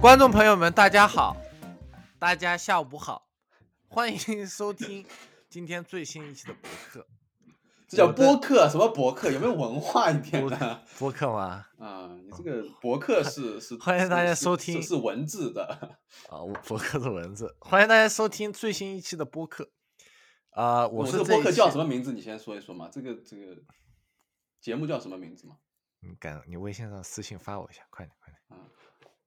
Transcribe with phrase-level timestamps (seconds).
[0.00, 1.36] 观众朋友们，大家好，
[2.18, 3.28] 大家下午好，
[3.86, 5.06] 欢迎收听
[5.48, 7.06] 今天最新一期的博客。
[7.86, 9.30] 这叫我的播客，什么博客？
[9.30, 10.82] 有没有文化一点的？
[10.98, 11.66] 博客吗？
[11.78, 15.64] 啊，你这个博客是是， 欢迎大家收听是是文字的。
[16.28, 19.70] 啊，我博客是文字，欢迎大家收听最新一期的播客。
[20.52, 22.12] 啊、我我这个播客叫什么名字？
[22.12, 22.88] 你先说一说嘛。
[22.92, 23.56] 这个这个
[24.60, 25.56] 节目叫什么名字嘛？
[26.00, 26.42] 你敢？
[26.46, 28.70] 你微信上私信发我一下，快点，快点，嗯，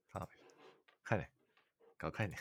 [0.07, 0.43] 发我一下，
[1.03, 1.29] 快点，
[1.97, 2.39] 搞快点。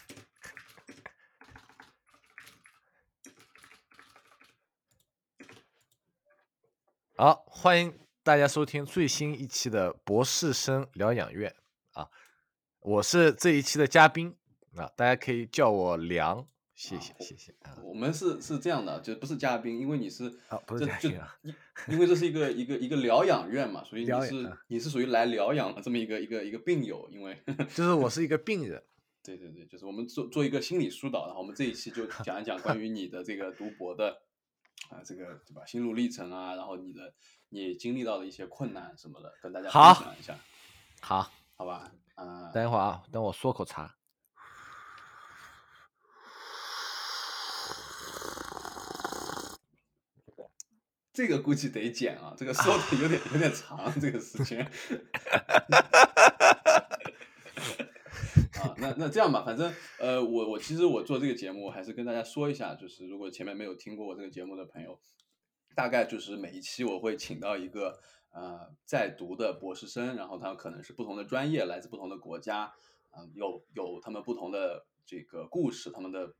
[7.17, 11.55] 好，欢迎大家收听最新一期的博士生疗养院
[11.93, 12.11] 啊！
[12.81, 14.37] 我是这一期的嘉宾
[14.77, 16.47] 啊，大家可以叫我梁，
[16.85, 21.55] 谢谢啊谢谢啊我们是是这样的，就不是嘉宾，因为你是啊不是嘉宾啊因
[21.89, 27.43] 因为这是一个一个一个疗养院嘛，所以你是啊你是属于来疗养的这么一个一个一个病友，因为
[27.75, 28.83] 就是我是一个病人，
[29.25, 34.21] 对对对，就是我们做做一个心理疏导，然后我们这一期就 讲一讲关于你的这个读博的
[34.91, 37.15] 啊、这个对吧心路历程啊，然后你的
[37.49, 40.39] 你经历到的一些困难什么的，跟大家分享一下，
[41.01, 41.91] 好，好吧？
[42.17, 43.97] 啊、等一会儿啊，等我嗦口茶。
[51.15, 54.65] 这个估计得剪啊，这个 说的有点有点长，这个时间。
[58.61, 65.01] 啊，那那这样吧，反正呃，我我其实我做这个节目，还是跟大家说一下，就是如果前面没有听过我这个节目的朋友，
[65.77, 68.01] 大概就是每一期我会请到一个
[68.33, 72.73] 呃在读的博士生，然后他们可能是不同的专业，来自不同的国家，
[73.13, 76.35] 嗯、有有他们不同的这个故事，他们的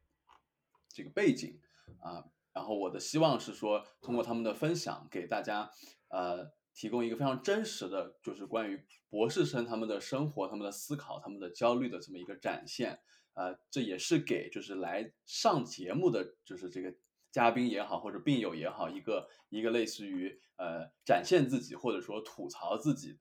[0.89, 1.61] 这个背景
[2.01, 2.25] 啊、
[2.55, 5.71] 然后我的希望是说，通过他们的分享，给大家
[6.09, 13.01] 呃提供一个非常真实的，就是关于博士生他们的生活、他们的思考、他们的焦虑的这么一个展现。
[13.35, 16.95] 呃，这也是给就是来上节目的，就是这个
[17.33, 23.19] 嘉宾也好，或者病友也好，一个一个类似于呃展现自己，或者说吐槽自己。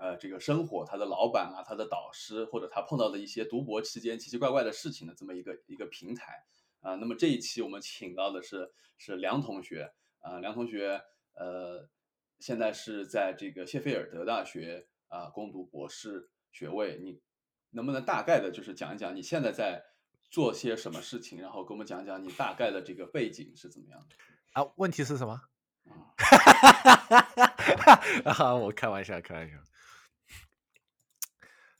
[0.00, 6.44] 呃，这个生活，他的老板啊，他的导师，或者他碰到的一些读博期间奇奇怪怪的事情的这么一个一个平台。
[6.88, 11.02] 啊、那么这一期我们请到的是是梁同学，啊、梁同学，
[11.34, 11.86] 呃，
[12.38, 17.20] 现在是在这个谢菲尔德大学啊、攻读博士学位，你
[17.72, 19.84] 能不能大概的就是讲一讲你现在在
[20.30, 24.16] 做些什么事情，然后给我们讲讲你大概的这个背景是怎么样的？
[24.52, 25.42] 啊，问题是什么？
[28.24, 29.58] 啊 啊，我开玩笑，开玩笑。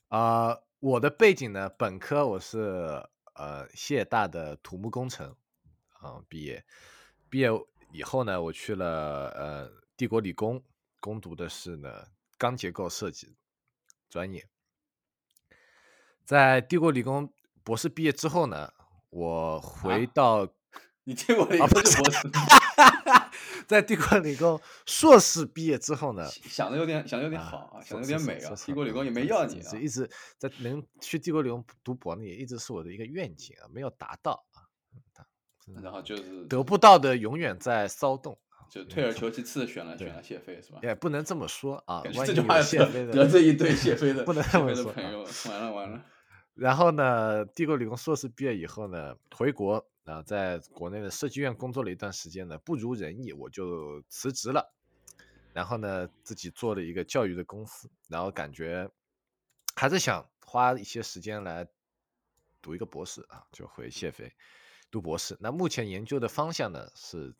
[0.09, 3.07] 啊、我的背景呢，本科我是
[3.39, 5.33] 呃谢大的土木工程
[6.01, 6.65] 啊、毕业，
[7.29, 7.47] 毕业
[7.93, 10.61] 以后呢，我去了呃帝国理工
[10.99, 12.07] 攻读的是呢
[12.37, 13.37] 钢结构设计
[14.09, 14.45] 专业。
[16.25, 17.33] 在帝国理工
[17.63, 18.73] 博士毕业之后呢，
[19.09, 20.47] 我回啊到
[21.05, 22.27] 你结果一啊不是博士，
[23.69, 30.09] 在帝国理工硕士毕业之后呢，想的有点想的有点好啊，想的有点美啊，帝国理工也没要你啊是，一直
[30.39, 34.65] 在能去帝国理工读博呢，也一直是我的一个愿景啊，没有达到啊，
[35.83, 40.79] 然后就是得不到的永远在骚动啊，就退而求其次选了选了谢飞是吧？
[40.81, 46.03] 也不能这么说啊，这句话得谢飞的得罪一堆谢飞的 不能这么说啊朋友，完了完了。
[46.55, 54.73] 然后呢，帝国理工硕士毕业以后呢，回国啊，在国内的设计院工作了一段时间呢，不如人意，我就辞职了。
[55.53, 58.89] 然后呢，自己做了一个教育的公司，然后感觉
[59.75, 61.67] 还是想花一些时间来
[62.61, 64.31] 读一个博士啊，就回谢飞
[64.91, 65.37] 读博士。
[65.39, 67.35] 那目前研究的方向呢，是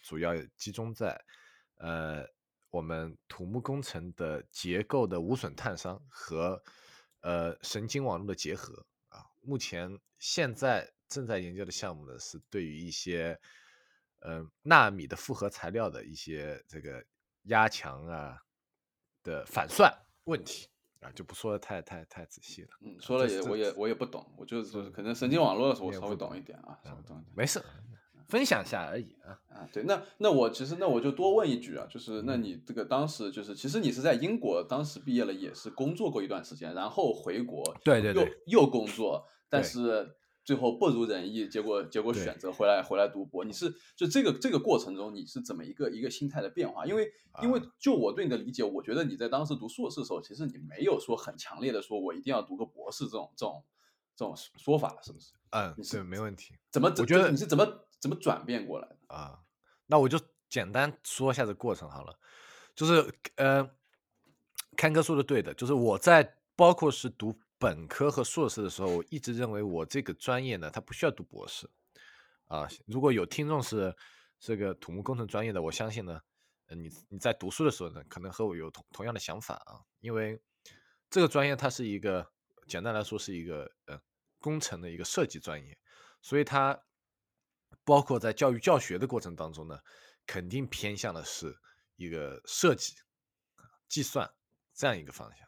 [0.00, 1.24] 主要集中在
[1.76, 2.26] 呃
[2.70, 6.62] 我们土木工程的结构的无损碳伤和
[7.20, 9.26] 呃神经网络的结合啊。
[9.42, 13.38] 目前现在正在研究的项目呢，是对于一些
[14.18, 17.04] 呃纳米的复合材料的一些这个
[17.44, 18.36] 压强啊
[19.22, 19.92] 的反算
[20.24, 20.66] 问题
[21.00, 22.68] 啊，就不说的太太太仔细了。
[22.80, 27.32] 嗯，说了也我也我也不懂，我就是可能神经网络的时候我稍微懂懂一点啊，稍微懂一点。
[27.36, 27.62] 没事，
[28.26, 29.38] 分享一下而已啊。
[29.48, 43.44] 啊，对，那那我其实那我就多问一句啊，就是嗯那你这个当时就是，其实你是在英国当时毕业了，也是工作过一段时间，然后回国，对对对又又工作，但是最后不如人意，结果结果选择回来回来读博。
[43.44, 46.84] 你是就这个这个过程中，你是怎么一个一个心态的变化？
[46.84, 47.10] 因为
[47.42, 53.64] 因为啊就我对你的理解，我觉得你在当时读硕士的时候，其实你没有说很强烈的说我一定要读个博士这种这种
[54.14, 55.32] 这种说法，是不是？
[55.50, 56.54] 嗯，你是对，没问题。
[56.70, 56.92] 怎么？
[56.98, 59.14] 我觉得你是怎么怎么转变过来的？
[59.14, 59.40] 啊，
[59.86, 60.20] 那我就
[60.50, 62.18] 简单说一下这过程好了。
[62.74, 63.70] 就是呃，
[64.76, 67.32] 看哥说的对的，就是我在包括是读
[67.64, 71.66] 本科和硕士的时候，我一直认为我这个专业呢，它不需要读博士
[72.48, 72.68] 啊。
[72.86, 73.96] 如果有听众是
[74.38, 76.20] 这个土木工程专业的，我相信呢，
[76.76, 80.38] 你你在读书的时候呢，可能和我有同同样的想法啊，因为
[81.08, 82.30] 这个专业它是一个
[82.68, 83.98] 简单来说是一个呃
[84.38, 85.78] 工程的一个设计专业，
[86.20, 86.78] 所以它
[87.82, 89.78] 包括在教育教学的过程当中呢，
[90.26, 91.58] 肯定偏向的是。
[91.96, 92.92] 一个设计、
[93.88, 94.28] 计算
[94.74, 95.46] 这样一个方向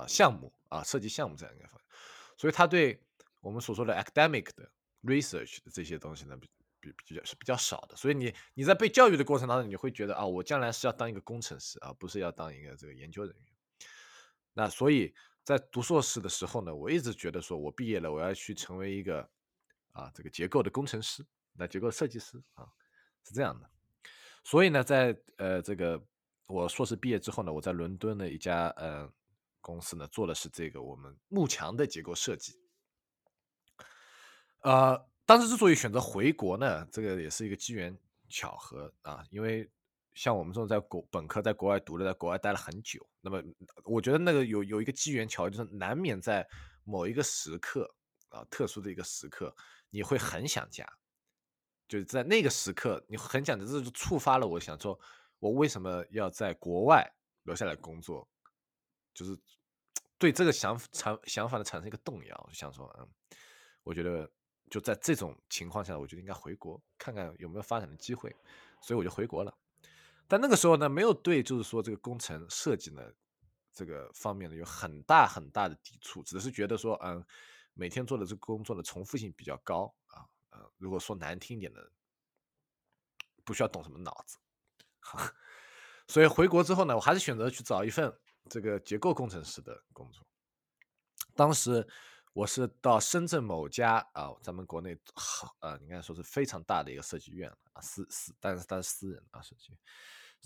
[0.00, 1.98] 啊，项目啊，设计项目这样一个方向，
[2.36, 3.02] 所以他对
[3.40, 4.70] 我们所说的 academic 的
[5.02, 6.48] research 的这些东西呢，比
[6.80, 7.96] 比比较是比较少的。
[7.96, 13.44] 所以你你在被教育的过程当中，你会觉得啊，我将来是要当一个工程师啊，不是要当一个这个研究人员。
[14.54, 19.28] 那所以在读硕士的时候呢，我一直觉得说我毕业了，我要去成为一个
[19.92, 21.24] 啊这个结构的工程师，
[21.54, 22.68] 那结构设计师啊，
[23.24, 23.70] 是这样的。
[24.44, 26.02] 所以呢，在呃这个
[26.46, 29.10] 我硕士毕业之后呢，我在伦敦的一家呃
[29.60, 32.58] 公司呢做的是这个我们幕墙的结构设计。
[34.60, 37.96] 呃，当时之所以选择回国呢，这个也是一个机缘
[38.28, 39.70] 巧合啊，因为
[40.14, 43.42] 像我们这种在国本科在国外读的，在国外待了很久，那么
[43.84, 46.46] 我觉得那个有有一个机缘巧合，就是难免在
[46.84, 47.94] 某一个时刻
[48.30, 49.54] 啊，特殊的一个时刻，
[49.90, 50.84] 你会很想家。
[51.86, 54.98] 就是在那个时刻，你很想的，这就触发了我想说，
[55.38, 57.10] 我为什么要在国外
[57.44, 58.28] 留下来工作？
[59.18, 59.36] 就是
[60.16, 63.08] 对这个想产想法的产生一个动摇，就想说，嗯，
[63.82, 64.30] 我觉得
[64.70, 68.30] 就在这种情况下，我觉得应该回国看看有没有发展的机会，
[68.80, 69.52] 所以我就回国了。
[70.28, 73.02] 但那个时候呢，没有对就是说这个工程设计呢
[73.72, 77.24] 这个方面呢有很大很大的抵触，只是觉得说，嗯，
[77.74, 80.22] 每天做的这个工作的重复性比较高啊。
[80.50, 81.90] 呃，如果说难听一点的，
[83.42, 84.38] 不需要动什么脑子，
[86.06, 88.14] 所以回国之后呢，我还是选择去找一份
[88.48, 90.26] 这个结构工程师的工作。
[91.34, 91.86] 当时
[92.32, 99.76] 我是到深圳某家啊，咱们国内好呃，应该说是非常大的一个设计院啊，私私，但是它是私人啊，设计，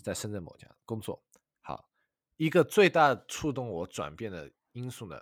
[0.03, 1.23] 在深圳某家工作。
[1.61, 1.89] 好，
[2.37, 5.19] 一个最大触动我转变的因素呢，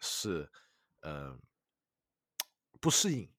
[0.00, 0.50] 是
[1.00, 1.40] 嗯
[2.80, 3.30] 不适应。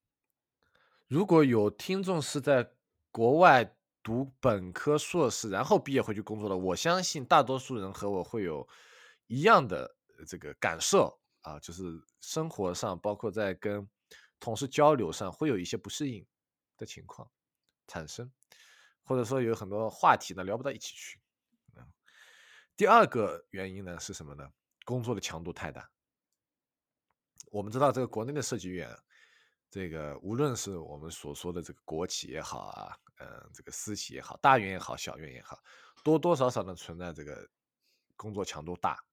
[1.06, 2.72] 如果有听众是在
[3.10, 8.68] 国外读本科、硕士，然后毕业回去工作的，我相信大多数人和我会有
[9.26, 9.96] 一样的
[10.28, 11.82] 这个感受啊，就是
[12.20, 13.88] 生活上，包括在跟
[14.38, 16.24] 同事交流上，会有一些不适应
[16.76, 17.28] 的情况
[17.86, 18.30] 产生，
[19.02, 21.18] 或者说有很多话题呢聊不到一起去。
[22.76, 24.46] 第二个原因呢是什么呢？
[24.84, 25.90] 工作的强度太大。
[27.50, 28.94] 我们知道这个国内的设计院。
[29.74, 35.60] 这个无论是我们所说的这个国企也好啊，嗯，这个私企也好，大院也好，小院也好，
[36.04, 37.44] 多多少少呢存在这个
[38.14, 39.04] 工作强度大，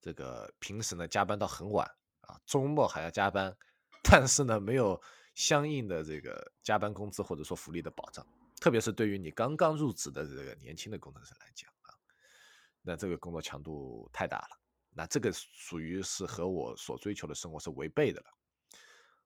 [0.00, 1.86] 这个平时呢加班到很晚
[2.22, 3.56] 啊，周末还要加班，
[4.02, 5.00] 但是呢没有
[5.36, 8.26] 相应的这个加班工资或者说福利的保障，
[8.60, 11.94] 特别是对于你刚刚入职的这个年轻的工程师来讲啊，
[12.82, 14.58] 那这个工作强度太大了，
[14.90, 18.26] 那这个属于是和我所追求的生活是违背的了。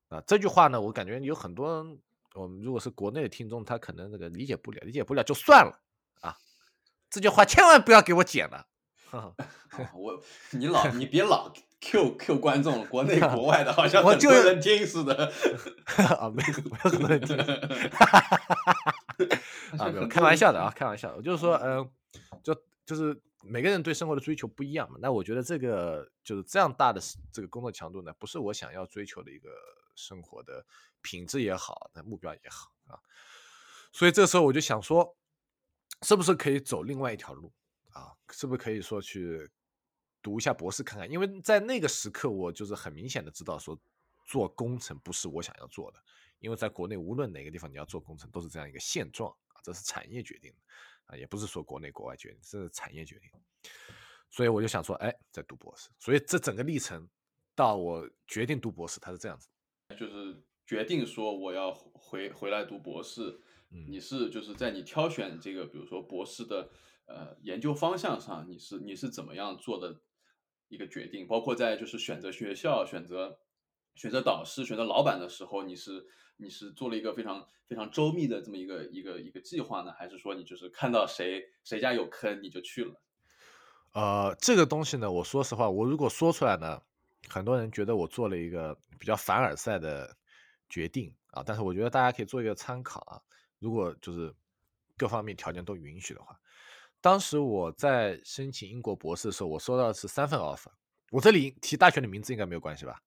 [0.09, 1.85] 啊，这句话呢，我感觉有很多，
[2.35, 5.81] 我们如果是国内的听众，他可能这个理解不了，理解不了就算了
[6.21, 6.37] 啊。
[7.11, 8.67] 这句话千万不要给我剪了。
[9.95, 10.21] 我，
[10.51, 15.33] 你老你别老 Q Q 观众，国内 国外的，好像很多人听似的。
[16.19, 17.37] 啊，没有没有很多人听。
[19.79, 21.17] 啊，没有开玩笑的啊，开玩笑的。
[21.17, 21.89] 我就是说，嗯，
[22.43, 22.53] 就
[22.85, 24.99] 就是每个人对生活的追求不一样嘛。
[25.01, 27.01] 那我觉得这个就是这样大的
[27.33, 29.49] 这个工作强度呢，不是我想要追求的一个。
[29.95, 30.65] 生活的
[31.03, 32.99] 品质也好，那目标也好啊，
[33.93, 35.17] 所以这时候我就想说，
[36.03, 37.53] 是不是可以走另外一条路
[37.91, 38.13] 啊？
[38.31, 39.51] 是不是可以说去
[40.23, 41.11] 读一下博士看看？
[41.11, 43.79] 因为在那个时刻，我就是很明显的知道说，
[44.27, 46.03] 做工程不是我想要做的。
[46.41, 50.59] 因为在国内，无论哪个地方你要做工程，都是这样一个现状啊，这是产业决定的
[51.07, 53.31] 啊，也不是说国内国外决定，这是产业决定。
[54.29, 55.89] 所以我就想说，哎，在读博士。
[55.99, 57.09] 所以这整个历程
[57.55, 59.49] 到我决定读博士，它是这样子。
[59.95, 63.41] 就是决定说我要回回来读博士，
[63.89, 66.71] 你是就是在你挑选这个，比如说博士的
[67.07, 70.01] 呃研究方向上，你是你是怎么样做的
[70.69, 71.27] 一个决定？
[71.27, 73.39] 包括在就是选择学校、选择
[73.95, 82.95] 选择导师、选择老板的时候，你是你是做了一个非常非常周密的这么一个一个一个计划呢，还是说你就是看到谁谁家有坑你就去了？
[83.93, 86.83] 呃，这个东西呢，我说实话，我如果说出来呢。
[87.29, 90.17] 很多人觉得我做了一个比较凡尔赛的
[90.69, 93.21] 决定啊，但是我觉得大家可以做一个参考啊，
[93.59, 94.35] 如果就是
[94.97, 96.39] 各方面条件都允许的话。
[97.01, 100.73] 当时我在申请英国博士的时候，我收到的是三份 offer。
[101.11, 103.03] 我这里提大学的名字应该没有关系吧？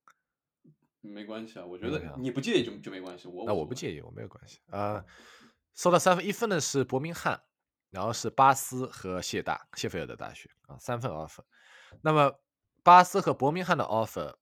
[1.02, 3.28] 没关系啊，我觉得你不介意就就没关系。
[3.28, 5.04] 我那我不介意，我没有关系啊。
[5.74, 7.42] 收到三份，一份呢是伯明翰，
[7.90, 11.44] 然后是巴斯和谢大谢菲尔德大学啊，三份 offer。
[12.02, 12.32] 那么
[12.88, 14.34] 巴斯和伯明翰的 offer，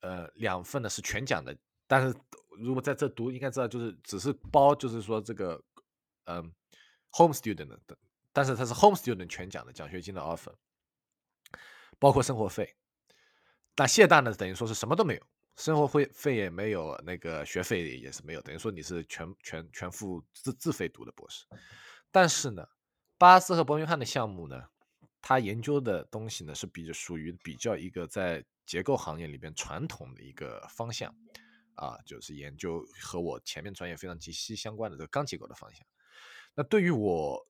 [0.00, 1.54] 呃，两份呢是全奖的，
[1.86, 2.16] 但是
[2.56, 5.62] 如果在这读，应该知道就是只是包，就是说这个
[6.24, 6.50] 嗯
[7.10, 7.98] ，home student 的。
[8.32, 10.54] 但是它是 home student 全奖的奖学金的 offer，
[11.98, 12.74] 包括生活费。
[13.76, 15.22] 那谢大呢，等于说是什么都没有，
[15.56, 21.44] 生活费费也没有，那个学费也是没有，等于说你是全全全付自自费读的博士。
[22.10, 22.66] 但是呢，
[23.18, 24.68] 巴斯和伯明翰的项目呢，
[25.22, 31.14] 他研究的东西呢是比较属于比较一个在结构行业里边传统的一个方向
[31.76, 35.86] 啊，就是研究和我前面专业非常息息相关的这个钢结构的方向。
[36.54, 37.48] 那对于我。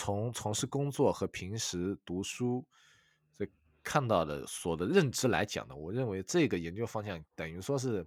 [0.00, 2.64] 从从事工作和平时读书
[3.36, 3.44] 这
[3.82, 8.06] 看到的所的认知来讲呢，我认为这个研究方向等于说是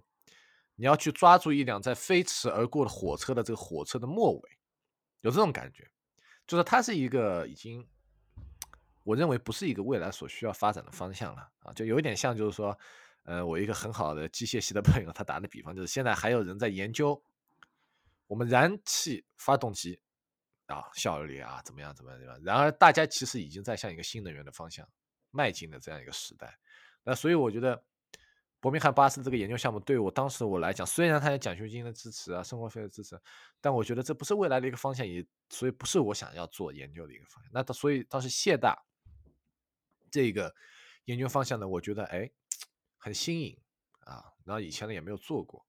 [0.74, 4.50] 你要去抓住一辆在飞驰而过的火车的这个火车的末尾，
[5.20, 5.86] 有这种感觉，
[6.46, 7.86] 就是它是一个已经，
[9.04, 12.78] 我认为不是一个未来所需要发展的方向了啊，就有一点像就是说，
[13.24, 17.22] 呃，我一个很好的机械系的朋友，他打的比方就是现在还有人在研究
[18.26, 20.00] 我们燃气发动机。
[20.66, 22.34] 啊，效率啊，怎么样，怎么样，对吧？
[22.42, 24.88] 然而，大家其实已经在向一个新能源的方向
[25.30, 26.56] 迈进的这样一个时代。
[27.02, 27.84] 那所以，我觉得
[28.58, 33.20] 伯明翰巴斯这个研究项目，对我当时我来讲，虽然它有奖学金的支持啊，生活费的支持，
[33.60, 37.52] 但我觉得这不是未来的一个方向，也所以不是我想要做研究的一个方向。
[37.52, 38.82] 那所以当时谢大
[40.12, 40.54] 这个
[41.06, 42.30] 研究方向呢，我觉得哎
[42.98, 43.58] 很新颖
[44.04, 45.66] 啊，然后以前呢也没有做过，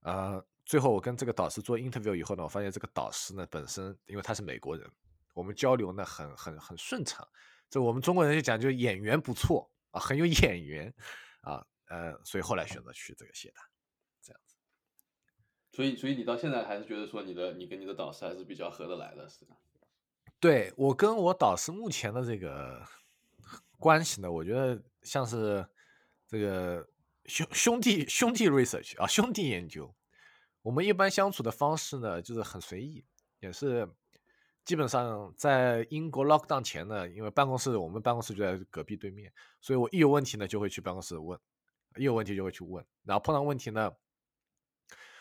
[0.00, 0.42] 呃。
[0.66, 4.90] 最后我跟这个导师做 interview 以后呢，我发现这个导师呢本身，因为他是美国人，
[5.34, 7.28] 我们交流呢很很很顺畅。
[7.68, 10.90] 这我们中国人就讲究演员不错啊，很有眼缘
[11.42, 13.60] 啊，呃，所以后来选择去这个谢大，
[14.22, 14.56] 这样子。
[15.70, 19.54] 所以，所以你到现在还是觉得说你的你跟你的导师还是比较合得来的，是吧？
[20.40, 22.82] 对我跟我导师目前的这个
[23.84, 25.62] 关系呢，我觉得像是
[26.26, 26.88] 这个
[27.26, 29.94] 兄兄弟兄弟 research 啊，兄弟研究。
[30.62, 33.04] 我们一般相处的方式呢，就是很随意，
[33.40, 33.86] 也是
[34.64, 41.38] 基本上在英国 lockdown 前呢，因为办公室我们办公室就在隔壁对面，所以我一有问题呢就会去办公室问，
[41.98, 43.92] 一有问题就会去问，然后碰到问题呢，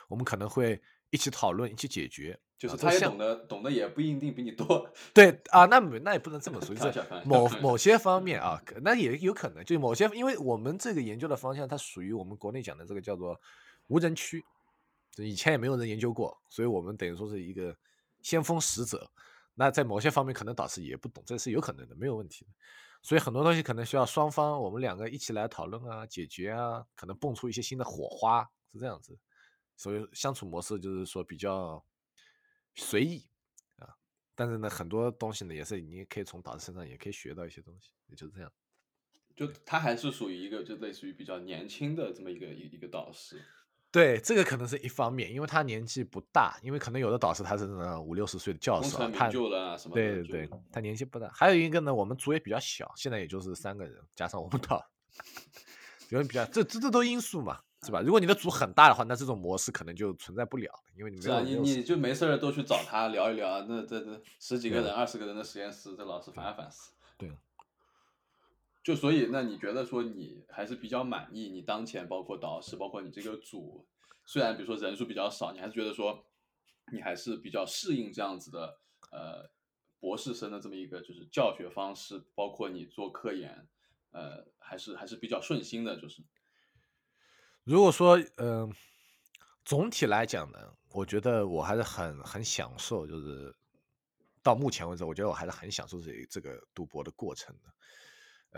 [0.07, 2.39] 我们可能会一起讨论，一起解决。
[2.63, 4.89] 就是他也懂得，懂得也不一定比你多。
[5.13, 13.37] 对啊，那那也不能这么说，就是某某些方面啊，那也有可能，就某些，因为我们这个研究的方向，它属于我们国内讲的这个叫做
[13.87, 14.41] 无人区。
[15.17, 17.75] 以前也没有人研究过，所以我们等于说是一个
[18.21, 19.11] 先锋使者。
[19.55, 22.51] 那在某些方面，可能导师也不懂，这是有可能的，没有问题的。
[23.01, 29.19] 所以很多东西可能需要双方我们两个一起来讨论啊、解决啊，可能蹦出一些新的火花，是这样子。
[29.75, 31.83] 所以相处模式就是说比较
[32.75, 33.25] 随意
[33.77, 33.95] 啊，
[34.35, 38.51] 但是呢，很多东西呢也是你可以从导师身上也可以学到一些东西，也就是这样。
[39.35, 43.43] 就他还是属于一个就类似于比较年轻的这么一个一一个导师。
[43.91, 47.67] 对，这个可能是一方面，因为他年纪不大，因为可能有的导师他是
[47.99, 51.29] 五六十岁的教授，他对对对，他年纪不大。
[51.29, 54.83] 还有一个呢，我们组也比较小，现在也就是三个人，加上我们导，
[56.09, 58.01] 因为比较这这这都因素嘛，是吧？
[58.01, 66.93] 如果你的组很大的话，那这种模式可能就存在不了，因为你没有你你就没事儿都去找他聊一聊，那这这十几个人、二十个人的实验室，这老师烦烦死。
[67.17, 67.31] 对。
[68.83, 73.85] 就所以，那你觉得说你还是比较满意你当前包括导师，包括你这个组，
[74.25, 76.25] 虽然比如说人数比较少，你还是觉得说
[76.91, 78.77] 你还是比较适应这样子的
[79.09, 79.49] 呃
[80.01, 83.65] 博士生的这么一个就是教学方式，包括你做科研，
[84.11, 85.95] 呃，还是还是比较顺心的。
[85.95, 86.21] 就是
[87.63, 88.73] 如果说嗯，
[89.63, 93.55] 总体来讲呢，我觉得我还是很很享受，就是
[94.41, 97.73] 到目前为止，我觉得我还是很享受这这个读博的过程的。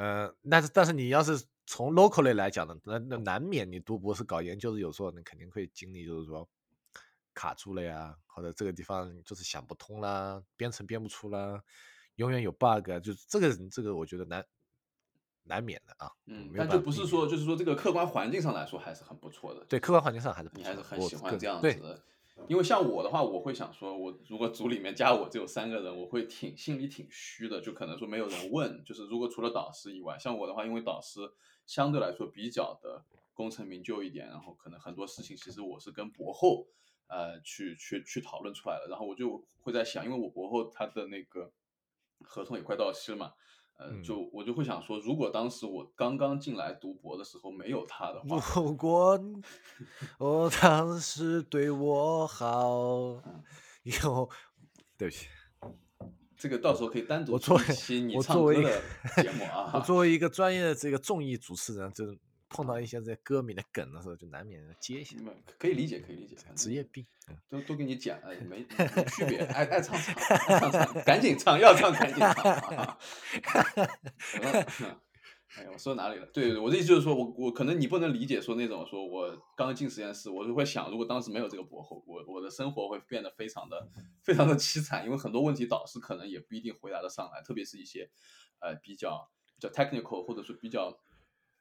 [0.01, 6.49] 呃，但是但是你要是从 locally 来讲呢，那那难免你读博士搞研究的有时候你肯定会经历，就是说
[7.33, 11.63] 卡住了呀，或者这个地方就是想不通啦，编程编不出啦，
[12.15, 14.43] 永远有 bug，就是这个这个我觉得难
[15.45, 16.11] 难免的啊。
[16.25, 19.65] 嗯，但就不是说就是说这个客观环境上来说还是很不错的。
[19.65, 22.01] 对，客观环境上还是你还是很喜欢这样子的。
[22.49, 28.83] 因为像我的话，我会想说，我如果组里面加我只有三个人，我会挺心里挺虚的，就可能说没有人问。
[28.83, 31.21] 就是如果除了导师以外，像我的话，因为导师
[31.65, 36.67] 相对来说比较的功成名就一点，然后可能很多事情其实我是跟博后
[37.07, 41.49] 呃去去去讨论出来的，然后我就会在想，因为我博后他的那个
[42.21, 43.31] 合同也快到期了嘛。
[43.77, 49.19] 呃，就我就会想说，如果当时我刚刚进来读博的时候没有他的话，如果
[50.17, 53.21] 我当时对我好，
[53.83, 54.29] 有，
[54.97, 55.27] 对不起，
[56.37, 58.81] 这个到时候可以单独做一期你我作为一唱歌的
[59.15, 59.71] 个节目啊。
[59.73, 62.17] 我作为一个专业的这个综艺主持人，就是
[62.55, 67.05] 碰到一些这歌迷的梗的时候，就难免接一下，嗯可以理解，可以理解，职业病。
[67.27, 72.97] 嗯都都给你讲，哎，没 没区别，爱爱唱唱，爱唱唱，赶紧唱，要唱赶紧唱啊！
[75.57, 76.25] 哎呀，我说哪里了？
[76.27, 83.87] 对，我的意思就是说，我我可能你不能理解说那种说我刚进实验室，我就会想，如果当时没有这个博后，我我的生活会变得非常的
[84.21, 88.09] 非常的凄惨，因为很多问题导师可能也不一定回答得上来，特别是一些
[88.59, 90.99] 呃比较比较 technical 或者说比较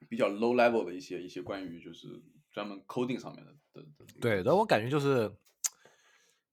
[0.08, 5.30] 比较 low level 的一些一些关于就是专门 coding 上面的的的这个对，但我感觉就是，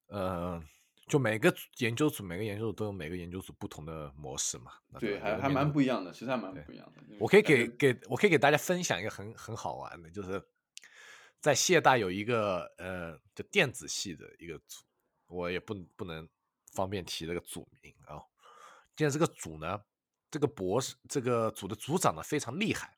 [0.08, 0.62] 呃，
[1.08, 4.72] 就每个研究组每个研究组都有每个研究组不同的模式嘛。
[5.00, 7.01] 对，还还蛮不一样的，其实还蛮不一样的。
[7.20, 10.41] 我可以给给我可以给大家分享一个很很好玩的，就是
[11.39, 14.84] 在谢大有一个呃，就电子系的一个组，
[15.27, 16.27] 我也不不能
[16.74, 18.20] 方便提这个组名啊。
[18.98, 19.79] 现在这个组呢，
[20.29, 22.96] 这个博士这个组的组长呢非常厉害，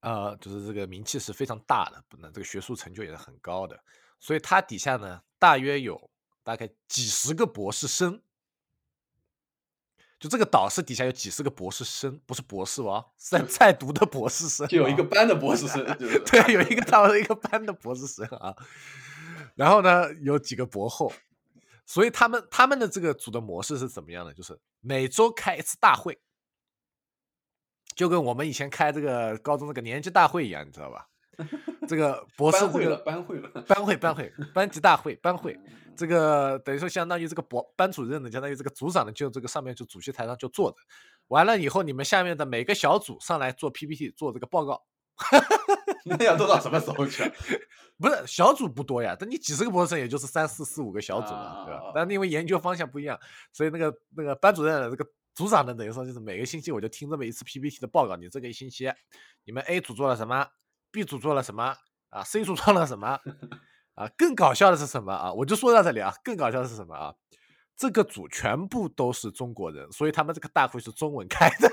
[0.00, 3.78] 呃，就是这个名气是非常大的，不能这个学术成就也是很高的，
[4.18, 6.10] 所以他底下呢大约有
[6.42, 8.22] 大概几十个博士生。
[10.18, 18.54] 就这个导师底下有几十个博士生，不是博士哦，是 在在读的博士生、就有一个班的博士生，就是对，有一个他们一个班的博士生啊，
[19.54, 21.10] 然后呢有几个博后，
[21.86, 24.34] 所以他们他们的这个组的模式是怎么样的？
[24.34, 26.20] 就是每周开一次大会，
[28.00, 31.06] 就跟我们以前开这个高中这个年级大会一样，你知道吧？
[31.86, 35.54] 这个博士这个班会了，班会了，班会班会班级大会班会，
[35.94, 40.78] 这个等于说相当于这个博班主任呢，相当于这个组长呢，就这个上面就主席台上就坐着，
[41.28, 44.82] 完了以后你们下面的每个小组上来做 PPT 做这个报告，
[46.06, 47.30] 那要做到什么时候去啊？
[48.00, 51.92] 不是小组不多呀，但你几十个博士生也就是三四四五个小组嘛，对吧？
[51.94, 53.18] 但是因为研究方向不一样，
[53.52, 55.06] 所以那个那个班主任这个
[55.40, 58.92] 组长呢，等于说就是每个星期我就听这么一次 PPT 的报告，你这个一星期
[59.44, 60.46] 你们 A 组做了什么
[60.90, 61.74] ，B 组做了什么
[62.10, 63.18] 啊，C 组做了什么
[63.96, 64.06] 啊？
[64.18, 65.32] 更搞笑的是什么啊？
[65.32, 67.14] 我就说到这里啊，更搞笑的是什么啊？
[67.74, 71.72] 这个组全部都是中国人，所以他们这个大会是中文开的。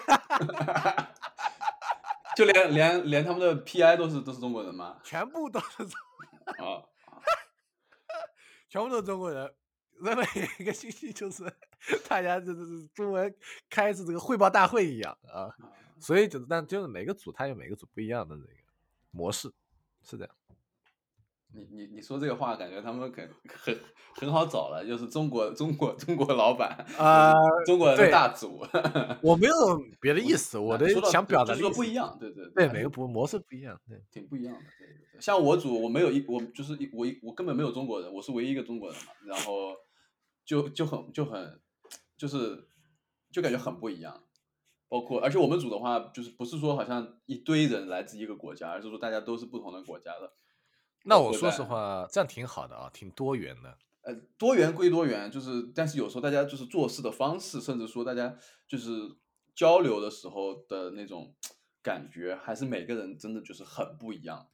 [2.38, 4.96] 就连连连他们的 PI 都是都是中国人吗？
[5.04, 5.92] 全部都是中，
[6.46, 6.88] 啊，
[8.70, 9.54] 全部都是中国人。
[10.02, 10.24] 那么
[10.60, 11.44] 一个星期就是
[12.08, 13.34] 大家就是中文
[13.70, 15.50] 开一次这个汇报大会一样啊，
[16.00, 18.50] 所以就但就是每个组它有每个组不一样的这个
[19.12, 19.52] 模式，
[20.04, 20.34] 是这样。
[21.54, 23.80] 你你你说这个话，感觉他们很很
[24.16, 27.34] 很好找了，就是中国中国中国老板啊
[27.66, 28.62] 中国大组。
[29.22, 29.56] 我没有
[30.00, 34.60] 别的意思，我的想表达就是的说不一样，对对对每个模模式不一样，对挺不一样的。
[34.78, 39.74] 对对对，像我组我没有一我就是一我一我根本没有中国人，我是唯一一个中国人嘛，然后
[40.48, 41.62] 就就很就很
[42.18, 42.68] 就是
[43.32, 44.24] 就感觉很不一样。
[44.90, 50.34] 包括而且我们组的话，就是不是说好像一堆人来自一个国家，而是说大家都是不同的国家的。
[51.04, 53.78] 那我说实话，这样挺好的啊，挺多元的。
[54.04, 58.92] 呃，多元归多元，就是但是有时候大家就是做事的方式，甚至说大家就是
[59.54, 61.36] 交流的时候的那种
[61.84, 64.48] 感觉，还是每个人真的就是很不一样。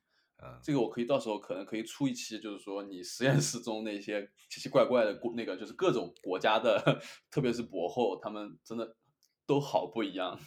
[0.44, 7.02] 嗯，这个我可以到时候可能可以出一期，就是说你实验室中那些奇奇怪怪的国那个，就是各种国家的，
[7.32, 8.98] 特别是博后，他们真的
[9.46, 10.38] 都好不一样。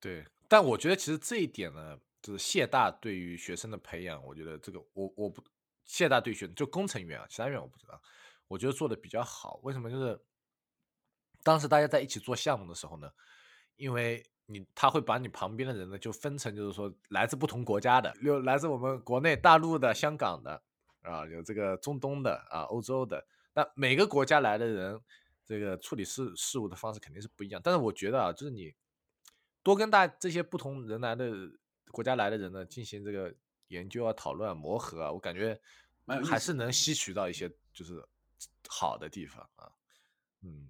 [0.00, 5.44] 对，但我觉得其实这一点呢，就是谢大对于学生的培养，我觉得这个我我不
[5.84, 8.00] 谢大对学就工程院啊，其他院我不知道，
[8.48, 9.60] 我觉得做的比较好。
[9.62, 9.90] 为什么？
[9.90, 10.18] 就是
[11.42, 13.10] 当时大家在一起做项目的时候呢，
[13.76, 20.62] 因为你他会把你旁边的人呢就分成，就是说来自不同国家的，有来自我们国内大陆的、香港的
[21.02, 23.26] 啊，有这个中东的啊、欧洲的。
[23.54, 25.00] 那每个国家来的人，
[25.44, 27.60] 这个处理事事务的方式肯定是不一样。
[27.62, 28.74] 但是我觉得啊，就是你
[29.62, 31.32] 多跟大这些不同人来的
[31.90, 33.34] 国家来的人呢进行这个
[33.68, 35.60] 研究啊、讨论啊、磨合啊，我感觉
[36.24, 38.02] 还是能吸取到一些就是
[38.68, 39.70] 好的地方啊。
[40.40, 40.68] 嗯，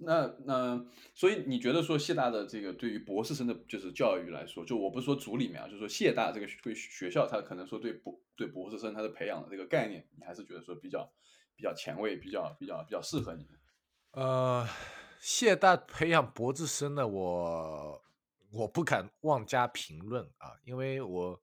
[0.00, 11.10] 那那，所以你觉得说谢大的这个对于博士生的就是教育来说，就我不是说组里面啊，就是说谢大这个对学校，他可能说对博对博士生他的培养的这个概念，你还是觉得说比较
[11.56, 13.44] 比较前卫，比较比较比较适合你。
[14.12, 14.66] 呃，
[15.20, 18.02] 谢大培养博士生呢，我
[18.52, 21.40] 我不敢妄加评论啊，因为我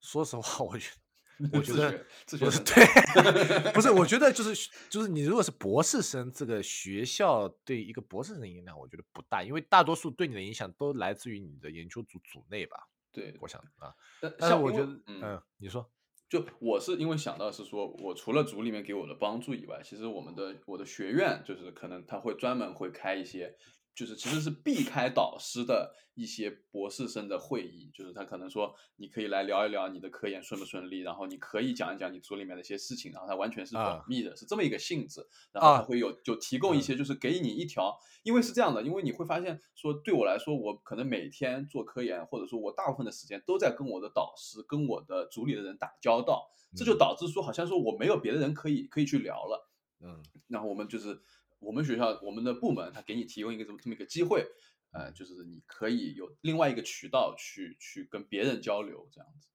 [0.00, 0.90] 说实话，我觉
[1.52, 2.04] 我觉得
[2.38, 2.84] 不是对，
[3.72, 12.88] 不是，我觉得就是就是你如果是博士生，这个学校对一个博士生影响，我觉得不大，因为大多数对你的影响都来自于你的研究组组内吧。
[13.12, 13.94] 对，我想啊，
[14.38, 15.88] 但是我觉得，嗯，你说，
[16.28, 23.56] 就我是因为想到是说，我除了组里面给我的帮助以外，其实我们的我的学院就是可能他会专门会开一些。
[23.98, 49.68] 就是其实是避开导师的一些博士生的会议，就是他可能说你可以来聊一聊你的科研顺不顺利，然后你可以讲一讲你组里面的一些事情，然后他完全是保密的，是这么一个性质，然后他会有就提供一些就是给你一条，因为是这样的，因为你会发现说对我来说，我可能每天做科研，或者说我大部分的时间都在跟我的导师跟我的组里的人打交道，这就导致说好像说我没有别的人可以可以去聊了，
[50.04, 51.20] 嗯，然后我们就是。
[51.60, 54.46] 我们学校我们的部门，他给你提供一个这么这么一个机会，
[54.92, 59.48] 呃，就是你可以有另外一个渠道去去跟别人交流，这样子。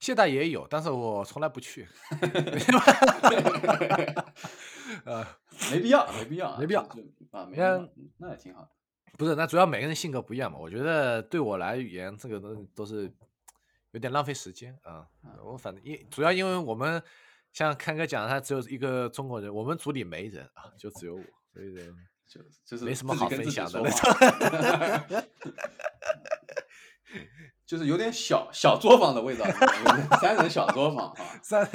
[0.00, 1.86] 现在也有，但是我从来不去。
[5.04, 5.26] 呃，
[5.70, 6.82] 没必要，没必要，没必要
[7.30, 8.68] 啊，没那那也挺好。
[9.18, 10.58] 不是，那主要每个人性格不一样嘛。
[10.58, 13.12] 我觉得对我来言，这个东西都是
[13.92, 15.06] 有点浪费时间啊。
[15.44, 17.02] 我反正因主要因为我们。
[17.52, 21.74] 像康哥讲，他只有一个中国人，我们组里没人啊，就只有我，所以
[22.26, 23.82] 就 就是没什么好分享的，
[27.66, 29.44] 就是有点小小作坊的味道，
[30.18, 31.66] 三人小作坊啊， 三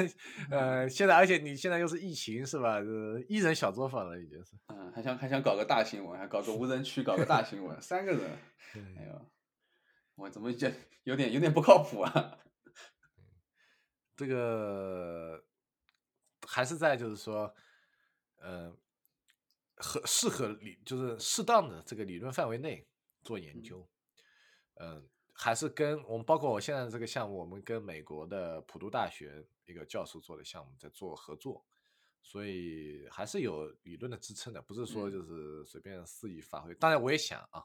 [0.49, 2.79] 呃，现在而且你现在又是疫情是吧？
[3.27, 8.21] 一人小作坊了已经是，嗯，还想还想搞个大新闻，还搞个无人区，搞个大新闻，三个人，
[8.97, 9.31] 哎呦，
[10.15, 12.39] 我怎么觉有点有点不靠谱啊？
[14.15, 15.43] 这个。
[16.49, 17.53] 还是在就是说，
[18.37, 18.73] 呃，
[19.75, 22.87] 合适合理就是适当的这个理论范围内
[23.21, 23.85] 做研究，
[24.75, 31.65] 嗯，还是跟我们包括我现在这个项目，我们跟美国的普渡大学一个教授做的项目在做合作，
[32.21, 36.73] 所以还是有理论的支撑的，不是说就是随便肆意发挥。
[36.75, 37.61] 当然，我也想啊，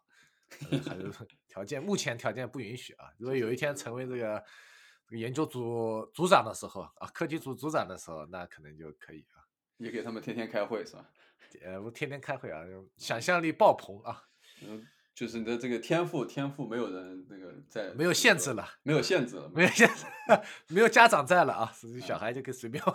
[0.84, 1.08] 还是
[1.46, 3.12] 条件目前条件不允许啊。
[3.16, 4.44] 如果有一天成为这个。
[5.18, 9.44] 研究组组长的时候啊，科技组组长的时候，那可能就可以啊。
[9.76, 11.10] 你给他们天天开会是吧？
[11.62, 12.62] 呃，我天天开会啊，
[12.96, 14.24] 想象力爆棚啊。
[14.62, 20.06] 嗯，就是你的这个天赋，天赋没有人那个在，没有限制了，没有限制了，没有限制，
[20.72, 22.82] 没有家长在了啊，所以小孩就可以随便。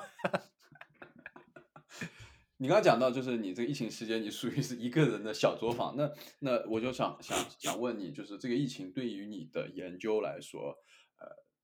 [2.60, 10.78] 你刚刚讲到，就是你这个疫情期间，你属于是一个人的小作坊，那那我就想想想问你，就是这个疫情对于你的研究来说，呃。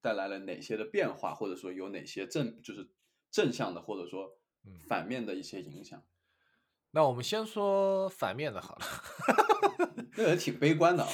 [0.04, 2.92] 带来了哪些的变化，或者说有哪些正就是
[3.32, 4.38] 正向的，或者说
[4.86, 6.04] 反面的一些影响？
[6.92, 8.86] 那我们先说反面的好了。
[10.18, 11.10] 那人挺悲观的啊。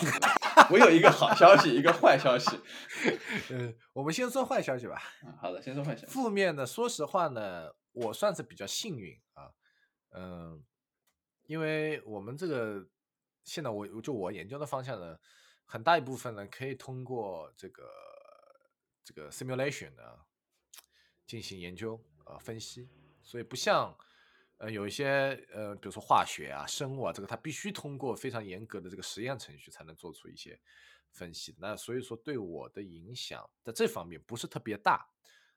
[0.72, 2.60] 我有一个好消息，一个坏消息。
[3.54, 5.00] 嗯，我们先说坏消息吧。
[5.40, 6.12] 好的，先说坏消息。
[6.12, 9.52] 负面的，说实话呢，我算是比较幸运啊。
[10.16, 10.64] 嗯，
[11.46, 12.88] 因为我们这个
[13.44, 15.16] 现在我就我研究的方向呢，
[15.64, 17.84] 很大一部分呢可以通过这个。
[19.10, 20.04] 这个 simulation 呢，
[21.26, 22.88] 进行研究啊分析，
[23.24, 23.98] 所以不像
[24.58, 30.62] 呃有一些呃比如说化学啊、生物啊，这个它必须通过非常严格的这个实验程序才能做出一些
[31.10, 31.56] 分析。
[31.58, 35.10] 那所以说对我的影响在这方面不是特别大。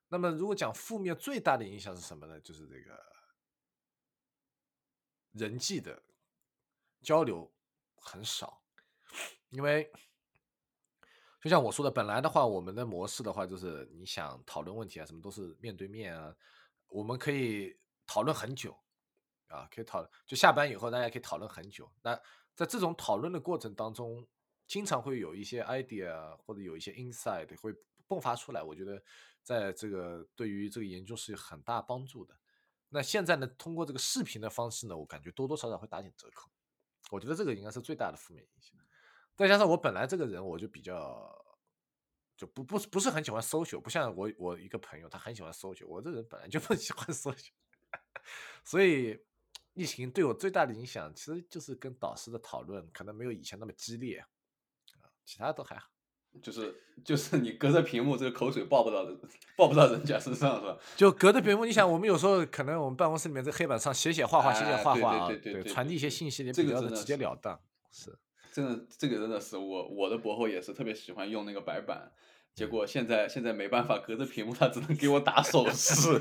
[0.09, 2.41] 那么如果讲负面最大的影响是什么呢？
[2.41, 2.99] 就是这个
[5.33, 6.03] 人际的
[7.03, 7.53] 交流
[7.97, 8.63] 很少，
[9.51, 9.93] 因为。
[11.43, 16.33] 就像我说的，本来的话，我们的模式的话，就是你想讨论问题啊，什么都是面对面啊，
[16.87, 17.77] 我们可以
[18.07, 18.79] 讨论很久
[19.49, 21.91] 啊，可以讨，就下班以后大家可以讨论很久。
[22.01, 22.15] 那
[22.55, 24.25] 在这种讨论的过程当中，
[24.69, 27.75] 经常会有一些 idea 或者有一些 insight 会
[28.07, 29.03] 迸发出来，我觉得
[29.43, 32.39] 在这个对于这个研究是有很大帮助的。
[32.89, 36.49] 那现在呢，通过这个视频的方式呢，我感觉多多少少会打点折扣。
[37.11, 38.79] 我觉得这个应该是最大的负面影响。
[39.37, 41.31] 再加上我本来这个人我就比较
[42.37, 47.51] 就不不不是很喜欢 social，不像我我一个朋友他很喜欢 social，我这人本来就不 喜欢 social，
[48.65, 49.19] 所以
[49.75, 54.29] 疫情对我最大的影响其实就是跟导师的讨论可能没有以前那么激烈啊，
[55.25, 55.89] 其他都还好。
[56.41, 59.21] 就是就是你隔着屏幕这个口水爆不到人
[59.55, 60.79] 爆不到人家身上是吧？
[60.97, 68.19] 就隔着屏幕，你想我们有时候可能我们办公室里面在黑板上写写画画写写画画啊，对传递一些信息也比较的直截了当是。
[68.53, 72.13] 真的，这个真的是我我的博后也是特别喜欢用那个白板，
[72.55, 76.21] 结果现在现在没办法，隔着屏幕他只能给我打手势，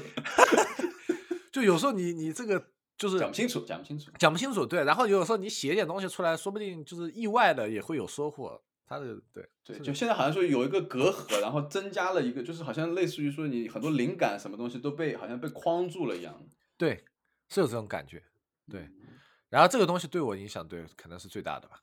[1.51, 16.41] 就有时候你你这个就是讲不清楚，讲不清楚，讲不清楚，对，然后有时候你写一点东西出来，说不定就是意外的也会有收获，他的对对，是就现在好像说有一个隔阂，然后增加了一个，就是好像类似于说你很多灵感什么东西都被好像被框住了一样。
[16.77, 17.03] 对
[17.49, 18.23] 是有这种感觉。
[18.69, 21.81] 对嗯，然后这个东西对我影响，对可能是最大的吧。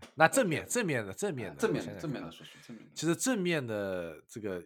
[0.00, 2.92] 对那正面正面的正面的正面的正面的说说正面的。
[2.94, 4.64] 其实正面的这个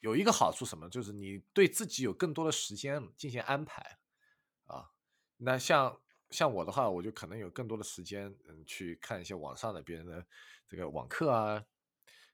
[0.00, 3.98] 有一个好处什么，就是你对自己有更多的时间进行安排
[4.66, 4.90] 啊。
[5.36, 10.26] 那像像我的话，我就可能有更多的时间，嗯，去看一些网上的别人的
[10.66, 11.64] 这个网课啊，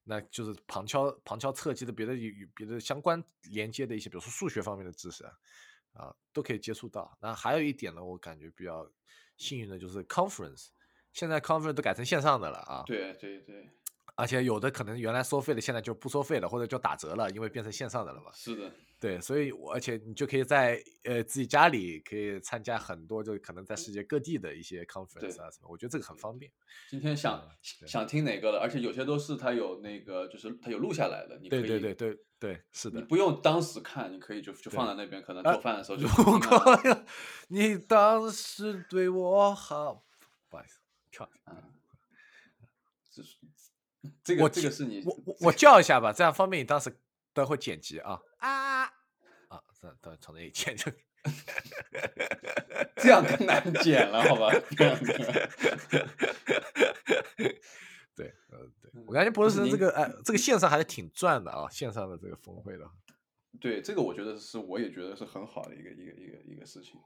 [0.04, 5.32] 那就是旁敲旁敲侧击的别的与与别的相关连接的一些，比如说数学方面的知识啊，
[5.94, 7.16] 啊，都可以接触到。
[7.20, 8.90] 那还有一点呢，我感觉比较
[9.36, 10.68] 幸运的就是 conference，
[11.12, 12.82] 现在 conference 都改成线上的了啊。
[12.86, 13.70] 对对对，
[14.16, 18.30] 而且有的可能原来收费的，现在就不收费了，或者就打折了，因为变成线上的了嘛。
[18.32, 26.50] 是的，对，所以我而且你就可以在呃自己家里可以参加很多，就可能在世界各地的一些 conference 啊什么，我觉得这个很方便。
[26.90, 32.98] 今天想嗯想听哪个了，而且有些都是它有那个，就是它有录下来的，你可以对对对对对，是的。
[33.00, 37.04] 你不用当时看，你可以就就放在那边，可能啊做饭的时候就如果要
[37.48, 40.04] 你当时对我好，
[40.48, 40.77] 不好意思，
[41.18, 41.52] 跳一下。
[43.10, 43.36] 这是
[44.22, 46.96] 这个我这个是你我我我叫一下吧，这样方便你当时
[47.32, 48.84] 待会剪辑啊啊
[49.48, 49.62] 啊！
[49.80, 50.92] 这等从这里剪就。
[52.96, 54.52] 这样更难剪了，好吧？
[54.76, 55.12] 这样子
[58.14, 62.88] 对，呃，对我感觉博士生这个哎，这个线上还是挺赚的啊，线上的这个峰会的。
[63.60, 67.00] 对，这个我觉得是，我也觉得是很好的一个一个一个一个事情。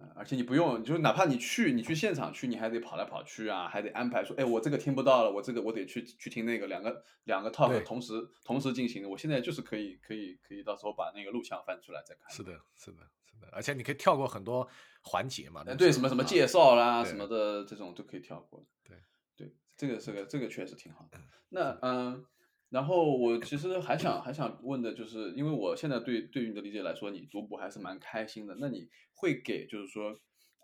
[0.00, 8.12] 嗯，而且你不用，就是哪怕你去，你去现场去，你还得跑来跑去啊，还得安排说，哎，我这个听不到了，我这个我得去去听那个，两个两个 talk 同时
[8.44, 9.08] 同时进行的。
[9.08, 12.30] 我现在就是可以可以可以到时候把那个录像翻出来再看。
[12.30, 14.68] 是的，是的，是的，而且你可以跳过很多
[15.02, 15.64] 环节嘛。
[15.66, 18.64] 哎，对，什么什么介绍啦，对什么的这种都可以跳过。
[18.84, 18.96] 对
[19.36, 21.18] 对，这个是个这个确实挺好的。
[21.48, 22.24] 那嗯，
[22.70, 28.56] 然后我其实还想还想问的就是，因为我现在对对于你的理解来说，你读博还是蛮开心的。
[28.60, 30.10] 那你会给就是说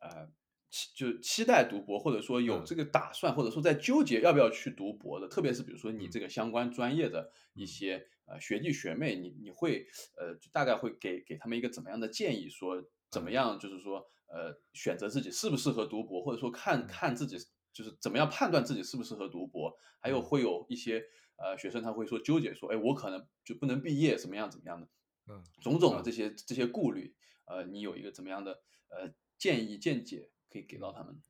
[0.02, 0.28] 呃
[0.70, 2.64] 期就期待读博，或者说有嗯。
[2.64, 6.08] 这个打算，或者说在纠结要不要去读博的，特别是比如说你嗯。
[6.08, 9.86] 这个相关专业的一些呃学弟学妹，你你会
[10.18, 17.36] 呃就大概会给给他们一个怎么样的建议，说怎么样就是说呃选择自己适不适合读博，或者说看看自己
[17.72, 20.22] 就是怎么样判断自己适不适合读博，还有嗯。
[20.22, 21.02] 会有一些
[21.36, 24.88] 呃学生他会说纠结说，哎，我可能就不能毕业，怎么样怎么样的，
[25.28, 26.04] 嗯种种的嗯。
[26.04, 27.14] 这些这些顾虑，
[27.46, 28.52] 呃，你有一个怎么样的
[28.88, 31.20] 呃建议见解可以给到他们？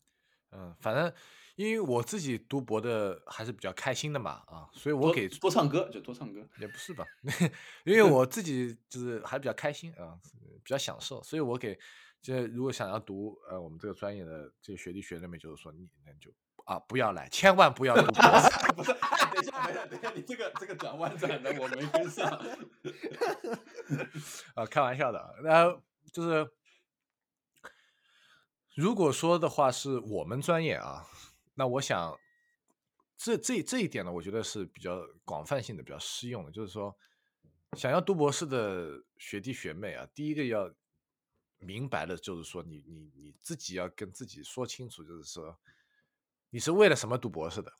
[0.52, 1.12] 嗯，反正
[1.56, 7.04] 因为我自己读博的还是比较开心的嘛啊，所以我给多唱歌就多唱歌，也不是吧，
[7.84, 10.16] 因为 我自己就是还比较开心啊，
[10.62, 11.76] 比较享受，所以我给
[12.22, 16.32] 这如果想要读呃我们这个专业的这些学弟学妹们，就是说你那就
[16.64, 18.48] 啊不要来，千万不要读博士。
[18.74, 22.28] 不是，等一下，等一下，等一下，你这个这个转弯转的我没跟上。
[24.56, 25.30] 啊，开玩笑的啊。
[25.42, 26.50] 然后就是，
[28.74, 31.06] 如果说的话是我们专业啊，
[31.54, 32.18] 那我想
[33.16, 36.50] 这这这一点呢，我觉得是比较广泛性的、比较适用的。
[36.50, 36.96] 就是说，
[37.76, 40.72] 想要读博士的学弟学妹啊，第一个要
[41.58, 45.58] 明白的就是说你，你你自己要跟自己说清楚，就是说
[46.54, 47.72] 你是为了什么读博士的。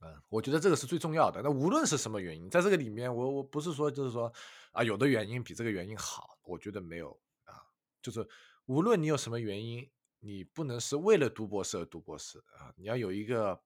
[0.00, 1.42] 嗯，我觉得这个是最重要的。
[1.42, 4.32] 那无论是什么原因，在这个里面，我我不是说就是说
[4.72, 7.10] 啊，有的原因比这个原因好，我觉得没有
[7.44, 7.52] 啊。
[8.00, 8.26] 就是
[8.64, 9.86] 无论你有什么原因，
[10.20, 13.60] 你不能是为了读博士而读博士啊，你要有一个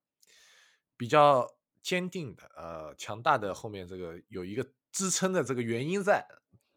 [0.97, 1.49] 比较
[1.81, 6.27] 坚定的、呃强大的后面这个有一个支撑的这个原因在，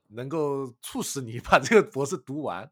[0.10, 2.72] 能够促使你 把这个博士读完。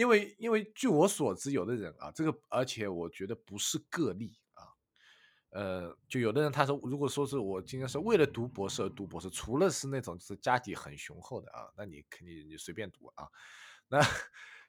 [0.00, 4.64] 因为因为据我所知，有的人啊，这个而且我觉得不是个例啊，
[5.50, 13.28] 呃，就有的人他说，如果说是我今天是为了读博士而读博士，除了是那种是家底很雄厚的啊，那你肯定你随便读啊。
[13.88, 14.00] 那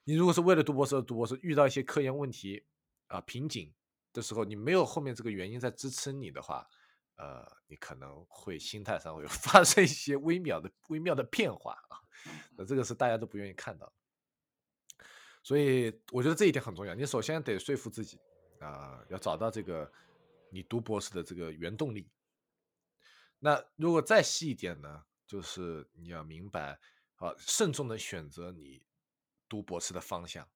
[0.04, 2.66] 你如果是为了读博士而读博士，遇到一些科研问题
[3.06, 3.72] 啊瓶颈
[4.12, 6.68] 的时候，你没有后面这个原因在支撑你的话，
[7.16, 11.96] 呃，你可能会心态上会 发生一些微妙的微妙的变化啊。
[12.54, 13.90] 那这个是大家都不愿意看到。
[15.42, 16.94] 所以我觉得这一点很重要。
[16.94, 18.18] 你首先得说服自己
[18.60, 19.90] 啊、要找到这个
[20.50, 22.08] 你读博士的这个原动力。
[23.38, 26.78] 那如果再细一点呢，就是你要明白
[27.16, 28.80] 啊，慎重的选择你
[29.48, 30.48] 读博士的方向。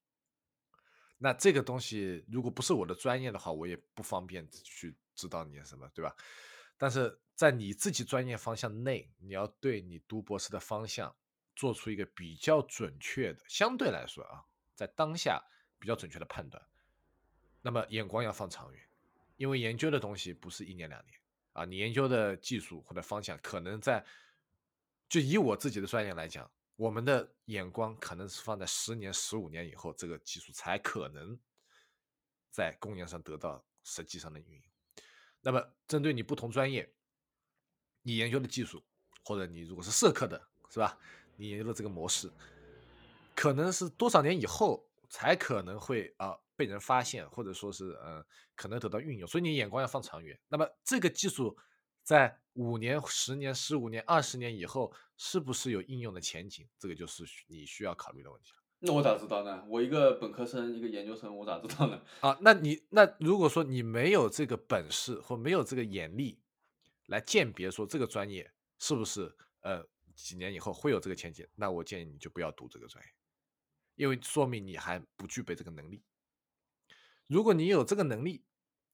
[1.19, 6.15] 那这个东西如果不是我的专业的话，我也不方便去知道你什么，对吧？
[6.79, 11.17] 但是在你自己专业方向内，你要对你读博士的方向
[11.57, 14.45] 做出一个比较准确的，相对来说啊，
[14.77, 15.43] 在当下
[15.81, 16.63] 比较准确的判断。
[17.63, 18.81] 那么眼光要放长远
[19.37, 21.21] 因为研究的东西不是一年两年
[21.53, 24.05] 啊，你研究的技术或者方向可能在，
[25.09, 31.39] 就以我自己的专业来讲，我们的眼光可能是放在十年、十五年以后，这个技术才可能
[32.51, 34.63] 在工业上得到实际上的运用。
[35.41, 36.93] 那么，针对你不同专业，
[38.03, 38.85] 你研究的技术，
[39.25, 40.99] 或者你如果是社科的，是吧？
[41.37, 42.31] 你研究的这个模式，
[43.37, 48.25] 可能是多少年以后才可能会啊被人发现，或者说是呃
[48.57, 49.29] 可能得到运用。
[49.29, 50.37] 所以你眼光要放长远。
[50.49, 51.57] 那么这个技术
[52.03, 56.67] 在五年、十年、十五年、二十年以后，是不是有应用的前景？
[56.79, 58.63] 这个就是你需要考虑的问题了。
[58.79, 59.65] 那我咋知道呢？
[59.69, 62.01] 我一个本科生，一个研究生，我咋知道呢？
[62.21, 66.41] 啊，那你那如果说你没有这个本事或没有这个眼力
[67.07, 69.83] 来鉴别说这个专业是不是呃
[70.15, 73.11] 几年以后会有这个前景，那我建议你就不要读这个专业，
[73.97, 76.03] 因为说明你还不具备这个能力。
[77.27, 78.45] 如果你有这个能力，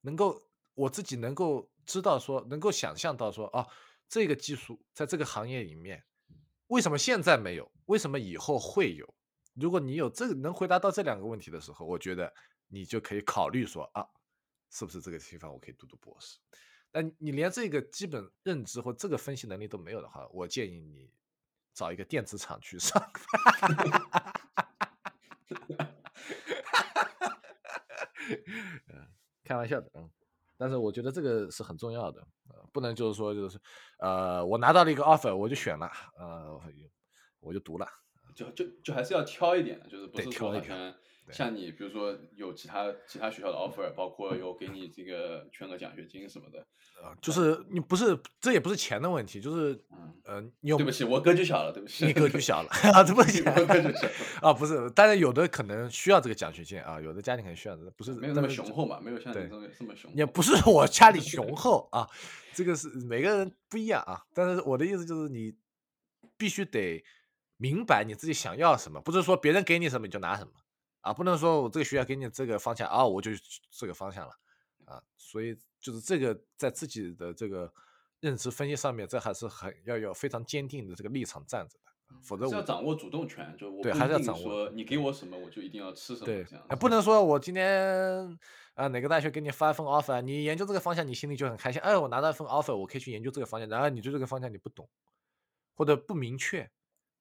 [0.01, 0.41] 能够
[0.73, 3.69] 我自己能够知道说，能够想象到说，哦，
[4.09, 6.03] 这个技术在这个行业里面，
[6.67, 7.71] 为什么现在没有？
[7.85, 9.13] 为什么以后会有？
[9.53, 12.33] 如果你有这个能回答到这两个问题的时候，我觉得
[12.67, 14.03] 你就可以考虑说啊，
[14.71, 16.39] 是不是这个地方我可以读读博士？
[16.91, 21.11] 但你连这个基本认知或这个分析能力都没有的话，我建议你
[21.73, 24.33] 找一个电子厂去上班。
[28.87, 29.07] 嗯，
[29.43, 30.09] 开玩笑的，嗯，
[30.57, 33.59] 但是我觉得这个是很重要的，呃，不能就是说就是，
[33.99, 36.59] 呃，我拿到了一个 offer，我就选了，呃，
[37.39, 37.87] 我就读了。
[38.35, 40.75] 就就就还是要挑一点的，就是不是说完全
[41.31, 46.59] 像你，比如说有其他其他学校的 offer，包括有给你这个全额奖学金什么的，
[47.01, 54.07] 啊，就是你不是这也不是钱的问题，就是嗯呃，你对不起，我格局小了，对不起，你格局小了啊， 对不起，我格局小
[54.47, 62.09] 啊，不是，但是有的可能需要这个奖学金啊，有的家庭可能需要的，不是没有那么雄厚嘛，没有像你这么这么雄，也不是我家里雄 厚啊，
[62.53, 65.53] 这个是每个人不一样啊，但是我的意思就是你
[66.37, 67.03] 必须得。
[67.57, 70.51] 明白你自己想要什么，不是说别人给你什么你就拿什么
[71.03, 73.29] 啊，不能说我这个学校给你这个方向啊，我就
[73.69, 74.33] 这个方向了
[74.85, 77.71] 啊，所以就是这个在自己的这个
[78.21, 84.69] 认知分析上面，这还是很要有非常坚定的这个立场站着的，否则我要掌握主动权，就我对，还是要掌握。
[84.69, 86.45] 你给我什么，我就一定要吃什么，对，
[86.77, 88.39] 不能说我今天
[88.75, 94.89] 啊哪个大学给你发一份 offer，你研究这个方向，你心里就很开心，哎，我拿到一份 offer，我可以去研究这个方向，然后你对这个方向你不懂
[95.75, 96.71] 或者不明确。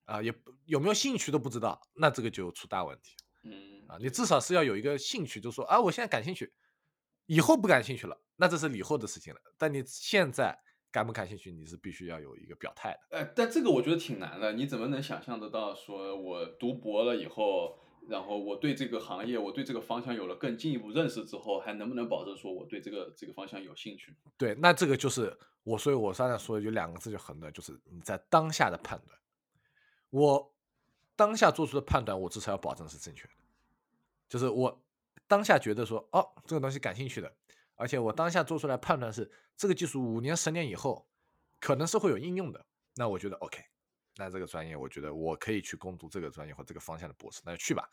[0.05, 0.35] 啊，也
[0.67, 3.15] 有没有兴趣都不知道，那这个就出大问题。
[3.45, 6.51] 嗯，啊，你至少是要有一个兴趣，就说啊，我现在感兴趣，
[7.27, 9.41] 以后不感兴趣了，那这是以后的事情了。
[9.59, 10.59] 但你现在
[10.91, 13.19] 感不感兴趣，你是必须要有一个表态的。
[13.19, 14.55] 呃，但这个我觉得挺难的。
[14.55, 17.79] 你怎么能想象得到，说我读博了以后，
[18.09, 24.17] 然后我对这个行业，我对这个方向有了更进一步认识之后，还能不能保证说我对这个这个方向有兴趣？
[24.39, 29.19] 对，那这个就是我，所以我刚才说的有两个字就很的，就是你在当下的判断。
[30.09, 30.55] 我
[31.15, 33.31] 当下做出的判断，我至少要保证是正确的，
[34.33, 34.83] 就是我
[35.29, 37.31] 当下觉得说，哦，这个东西感兴趣的，
[37.75, 41.07] 而且我当下做出来判断是这个技术五年、十年以后
[41.61, 42.65] 可能是会有应用的，
[42.97, 43.63] 那我觉得 OK，
[44.17, 47.87] 那这个专业我觉得我可以去攻读这个专业或这个方向的博士，那就去吧。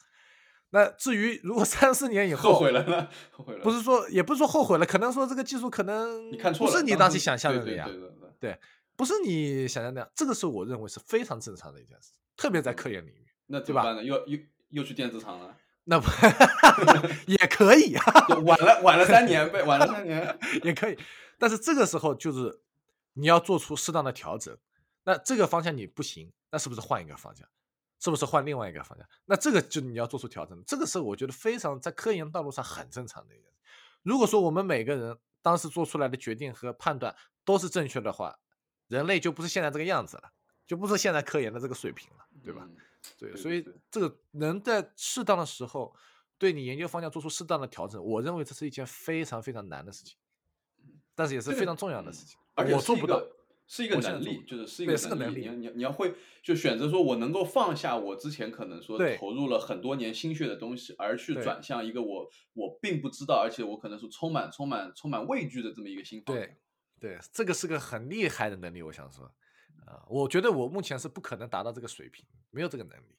[0.70, 3.10] 那至于如果 三四年以后后悔了呢？
[3.32, 7.92] 后悔了，不是说也不是说后悔了，可能说这个技术可能你看错了，不是你当时想象的那样，
[8.40, 8.58] 对。
[8.96, 13.94] 不是你想象那样，这个是我认为是非常正常的一件事，特别在科研领域，那对吧？
[14.02, 14.38] 又又
[14.72, 15.58] 又去电子厂了，
[15.90, 16.08] 那不
[17.26, 18.04] 也可以啊？
[18.46, 20.96] 晚了晚了三年呗，晚了三年 也可以。
[21.40, 22.62] 但是这个时候就是
[23.14, 24.56] 你要做出适当的调整。
[25.04, 27.48] 那这个方向你不行，那是不是换一个方向？
[28.00, 29.08] 是不是换另外一个方向？
[29.26, 30.64] 那这个就你要做出调整。
[30.68, 33.58] 这个是我觉得非常在科研道路上很正常的一件事。
[34.04, 38.38] 如果说我们每个人当时做出来的决定和判断都是正确的话，
[38.88, 40.30] 人类就不是现在这个样子了，
[40.68, 42.68] 就不是现在科研的这个水平了，对吧？
[43.18, 45.96] 对，所以这个能在适当的时候
[46.38, 50.18] 对你研究方向做出适当的调整，我认为这是一件非常非常难的事情，
[51.16, 52.38] 但是也是非常重要的事情。
[52.56, 53.22] 而且我做不到，
[53.68, 55.50] 是一个能力，就是是一个能力。
[55.50, 66.48] 你你你要会就选择说，我能够放下我之前可能说投入了很多年心血的东西，而去转向一个我我并不知道，而且我可能是充满充满充满畏惧的这么一个新方向。
[67.00, 69.32] 对，这个是个很厉害的能力，我想说，
[69.90, 73.16] 啊，我觉得我目前是不可能达到这个水平，没有这个能力。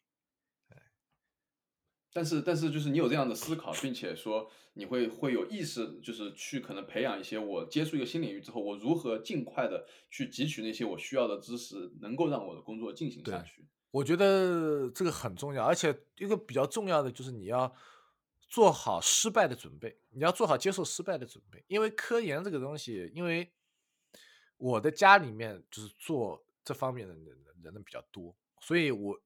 [2.12, 13.64] 但是，但是就是你有这样的思考，并且说你会会有意识，就是去可能培养一些我接触一个新领域之后，我如何尽快的去汲取那些我需要的知识，能够让我的工作进行下去。
[13.92, 17.72] 我觉得这个很重要，而且一个比较重要的就是你要
[18.48, 23.52] 做好失败的准备，你要做好接受失败的准备，因为科研这个东西，因为
[24.56, 29.20] 我的家里面就是做这方面的人人的比较多，所以我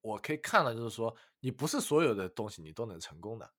[0.00, 3.52] 我可以看了，就是说你不是所有的东西你都能成功的，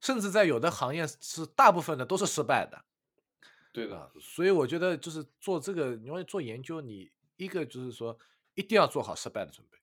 [0.00, 2.84] 甚至在有的行业是大部分的都是失败的。
[3.72, 8.18] 对的，所以我觉得就是做这个，因为做研究，你一个就是说
[8.54, 9.78] 一定要做好失败的准备，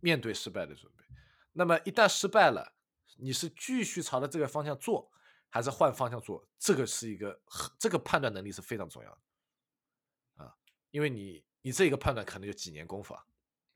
[0.00, 1.04] 面对失败的准备。
[1.52, 2.74] 那么一旦失败了，
[3.16, 5.10] 你是继续朝着这个方向做，
[5.48, 6.48] 还是换方向做？
[6.58, 7.40] 这个是一个
[7.78, 10.56] 这个判断能力是非常重要的啊，
[10.90, 13.22] 因为你你这一个判断可能就几年功夫啊。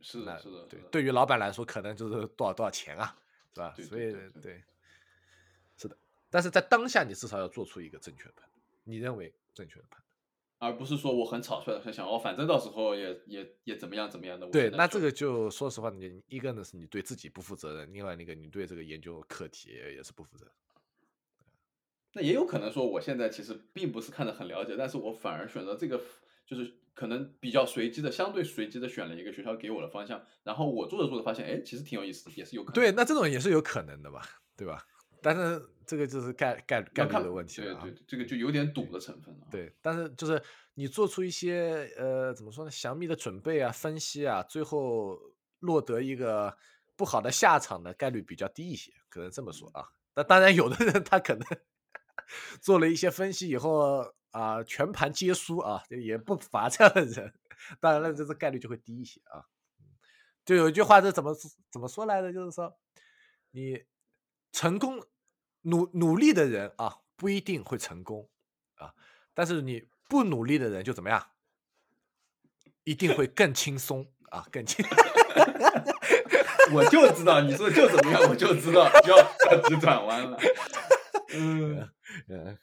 [0.01, 0.81] 是的，是的，对。
[0.91, 3.15] 对于老板来说，可能就是多少多少钱啊，
[3.53, 3.75] 是吧？
[3.77, 4.63] 对，所以对，
[5.77, 5.97] 是的。
[6.31, 8.63] 但是在当下，你至少要做出一个正确的判断。
[8.85, 9.31] 你认为？
[9.53, 14.47] 正确的判断，而不是说我很草率的想哦，反正到时候也也也怎么样怎么样的。
[14.47, 20.55] 对，那这个就说实话，你一个呢是你对自己不负责任，另外那个你对这个研究课题也是不负责任。
[22.15, 26.01] 那也有可能说，我现在其实并不是看得很了解，但是我反而选择这个，
[26.47, 32.75] 就是可能比较随机的，相对随机的选了一个学校给我的方向，然后我做着做着发现，哎，其实挺有意思的，也是有可能。
[32.75, 34.23] 对，那这种也是有可能的吧，
[34.57, 34.85] 对吧？
[35.23, 39.47] 但是这个就是概概概率的问题了，对对，这个就有点赌的成分了。
[39.51, 40.43] 对，但是就是
[40.75, 45.17] 你做出一些呃怎么说呢，详密的准备啊、分析啊，最后
[45.61, 46.57] 落得一个
[46.97, 49.85] 不好的下场的概率比较低一些，可能这么说啊。
[50.17, 51.47] 那当然，有的人他可能
[52.61, 57.33] 做了一些分析以后啊，全盘皆输啊，也不乏这样的人。
[57.81, 59.47] 当然了，这个概率就会低一些啊。
[60.45, 61.33] 就有一句话是怎么
[61.71, 62.77] 怎么说来着，就是说
[63.53, 63.85] 你
[64.53, 65.07] 成功。
[65.65, 68.29] 努努力的人啊，不一定会成功
[68.75, 68.95] 啊，
[69.33, 71.25] 但是你不努力的人就怎么样，
[72.83, 74.85] 一定会更轻松啊，更轻。
[76.75, 79.17] 我就知道你说就怎么样，我就知道要
[79.53, 80.37] 要急转弯了。
[81.33, 81.89] 嗯
[82.27, 82.59] 嗯，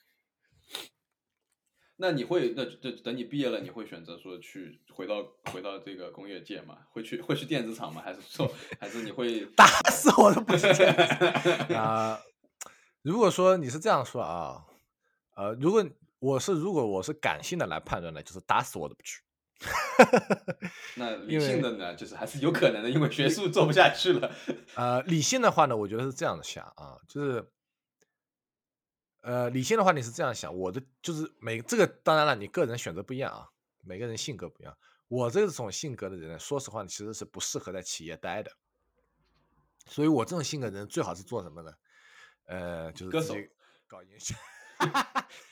[2.02, 5.22] 那你会那这等你毕业了，你会选择说去回到
[5.52, 6.78] 回到这个工业界吗？
[6.91, 8.02] 会去会去电子厂吗？
[8.02, 10.68] 还是说 还是你会打死我都不是
[11.76, 12.18] 啊？
[13.02, 14.64] 如果说你是这样说啊，
[15.36, 15.86] 呃，如果
[16.20, 19.22] 我是如果我是感性的来判断呢，就是打死我都不去。
[20.95, 24.32] 那理性的呢，就是还是有可能的，因为学术做不下去了。
[24.76, 27.45] 呃，理性的话呢，我觉得是这样的想啊，就是，
[29.22, 33.49] 呃，理性的话你是这样想，我的就是每这个当然了，你个人选择不一样啊，
[33.82, 34.78] 每个人性格不一样。
[35.07, 38.51] 我这种性格的人，说实话，其实是不适合在企业待的。
[39.88, 41.74] 所以我这种性格的人最好是做什么呢？
[42.45, 43.36] 呃，就是歌手
[43.88, 44.36] 搞营销，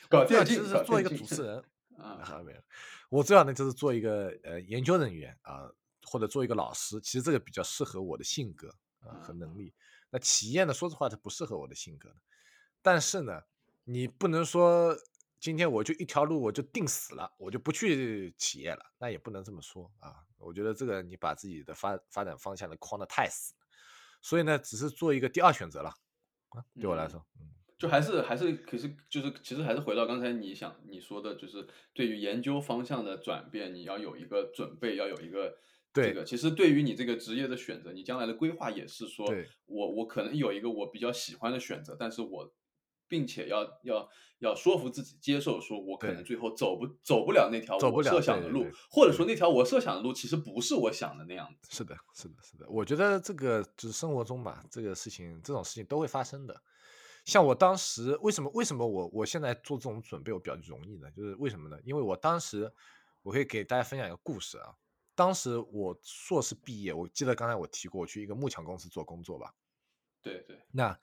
[0.09, 1.63] 搞 电竞，其实是做一个主持人
[1.97, 2.61] 啊，没有。
[3.09, 5.70] 我最好呢就是做一个呃研究人员啊，
[6.03, 7.01] 或者做一个老师。
[7.01, 9.74] 其实这个比较适合我的性格啊和能力。
[10.09, 12.15] 那企业呢，说实话，它不适合我的性格的。
[12.82, 13.41] 但是呢，
[13.90, 14.94] 你不能说
[15.40, 20.26] 今天我就一条路我就定死了，我就不去企业了，那也不能这么说啊。
[20.38, 23.54] 我觉得这个你把自己的发发展方向的框的太死，
[24.22, 25.94] 所以呢，只是做一个第二选择了。
[26.78, 35.58] 对我来说，嗯，就还是还是，可是就是其实还是回到刚才你想你说的，就是对于研究方向的转变，你要有一个准备，要有一个
[35.94, 36.26] 这个。
[36.26, 39.34] 其实对于你这个职业的选择，你将来的规划也是说，
[39.66, 42.54] 我我可能有一个我比较喜欢的选择，但是我。
[43.08, 51.70] 并且要要要说服自己接受，说我可能最后走不走不了那条我设想的路，或者说那条我设想的路其实不是我想的那样子。
[51.76, 52.70] 是的，是的，是的。
[52.70, 56.62] 我觉得这个就是生活中吧，这个事情这种事情都会发生的。
[57.26, 61.10] 像我当时为什么为什么我我现在做这种准备我比较容易呢？
[61.12, 61.78] 就是为什么呢？
[61.84, 62.72] 因为我当时
[63.24, 64.76] 我可以给大家分享一个故事啊。
[65.16, 69.51] 当时我硕士毕业，我记得刚才我提过，我去一个幕墙公司做工作吧。
[70.22, 70.62] 对对。
[70.72, 70.97] 那。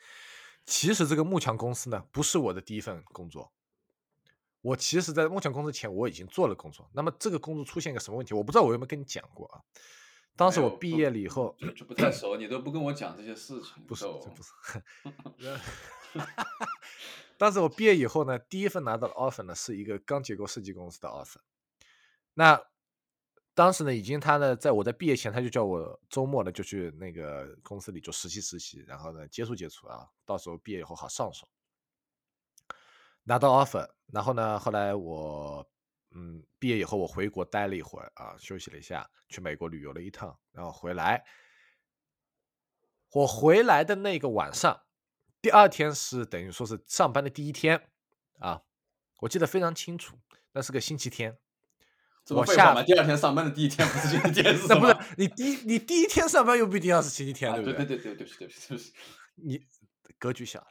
[0.67, 3.53] 其实这个幕墙公司呢，不是我的第一份工作。
[4.63, 6.89] 我其实，在幕墙公司前，我已经做了工作。
[6.95, 8.33] 那么，这个工作出现一个什么问题？
[8.33, 9.61] 我不知道我有没有跟你讲过啊？
[10.37, 13.85] 当时我毕业了以后，就不太熟，你都不跟我讲这些事 情。
[13.87, 14.53] 不是，不是。
[17.37, 21.37] 当时我毕业以后呢，第一份拿到的 offer 呢，是一个钢结构设计公司的 offer。
[22.33, 22.59] 那
[23.55, 31.49] 当时呢，已经他呢，在我在毕业前，他就叫我周末呢就去那个公司里做实习实习，然后呢接触接触啊，到时候毕业以后好上手。
[33.23, 35.67] 拿到 offer，然后呢，后来我
[36.11, 41.25] 嗯毕业以后我回国待了一会儿啊，休息了一下，去美国旅游了一趟，然后回来。
[43.13, 44.83] 我回来的那个晚上，
[45.41, 47.89] 第二天是等于说是上班的第一天
[48.41, 48.63] 啊，
[49.21, 50.19] 我记得非常清楚，
[50.53, 51.39] 那是个星期天。
[52.31, 57.85] 我下嘛，第二天上班的第一天不是星期天，那不是你第你第一天上班又不一定要是星期天，对不对？
[57.85, 58.93] 对对对对对不起对不起对不起，
[59.35, 59.61] 你
[60.19, 60.67] 格局小了。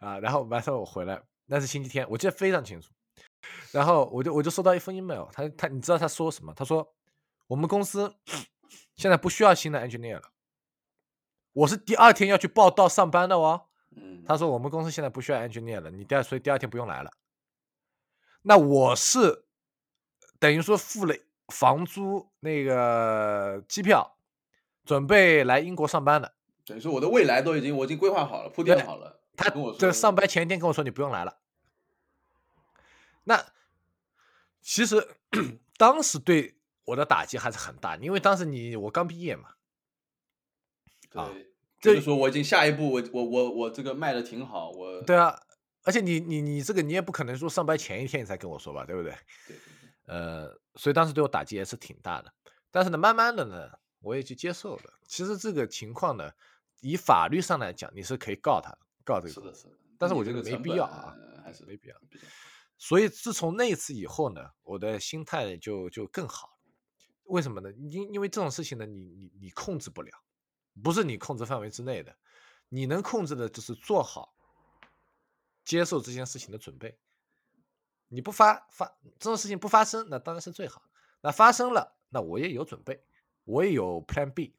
[0.00, 2.90] 啊，然后晚上我回来，那是星期天，我记得非常清楚。
[3.70, 6.52] 然后我就我就收到一封 email，他他你知道他说什么？
[6.54, 6.94] 他说
[7.46, 8.12] 我们公司
[8.96, 10.30] 现在不需要新的 engineer 了。
[11.52, 13.68] 我是第二天要去报道上班的哦。
[13.94, 17.10] 嗯，他说我们公司现在不需要 engineer 了，你第二所以第二天不用来了。
[18.42, 19.44] 那我是
[20.42, 21.14] 等于说付了
[21.50, 24.16] 房租那个机票，
[24.84, 26.34] 准备来英国上班的。
[26.66, 29.20] 等于说我的未来都已经我已经规划好了，铺垫好了。
[29.36, 31.38] 他跟我说这上班前一天跟我说你不用来了。
[33.22, 33.52] 那
[34.60, 35.14] 其实
[35.78, 39.50] 当时对我的打击还是很大，因为当时你我刚毕业嘛，
[41.14, 41.30] 啊
[41.80, 45.38] 就是说我已经下一步，我我我我这个卖的挺好，我对啊，
[45.84, 49.12] 而且你你你这个你也不可能说上班前一天你才跟我说吧，对不对？
[49.46, 52.32] 对对呃，所以当时对我打击也是挺大的。
[52.70, 54.94] 但是呢，慢慢的呢，我也就接受了。
[55.06, 56.30] 其实这个情况呢，
[56.80, 59.78] 以法律上来讲，你是可以告他告这个，是的是的。
[59.98, 61.96] 但是我觉得没必要啊呃还是没必要。
[62.78, 66.52] 所以自从那次以后呢，我的心态就就更好了。
[67.24, 67.70] 为什么呢？
[67.72, 70.10] 因因为这种事情呢，你你你控制不了，
[70.82, 72.16] 不是你控制范围之内的。
[72.68, 74.34] 你能控制的就是做好
[75.64, 76.98] 接受这件事情的准备。
[78.12, 78.86] 你不发发
[79.18, 80.82] 这种事情不发生，那当然是最好。
[81.22, 83.02] 那发生了，那我也有准备，
[83.44, 84.54] 我也有 Plan B，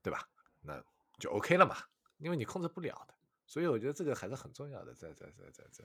[0.00, 0.28] 对吧？
[0.60, 0.80] 那
[1.18, 1.76] 就 OK 了嘛，
[2.18, 3.14] 因为你控制不了的。
[3.46, 5.84] 所以我觉得这个还是很重要的，在在在在在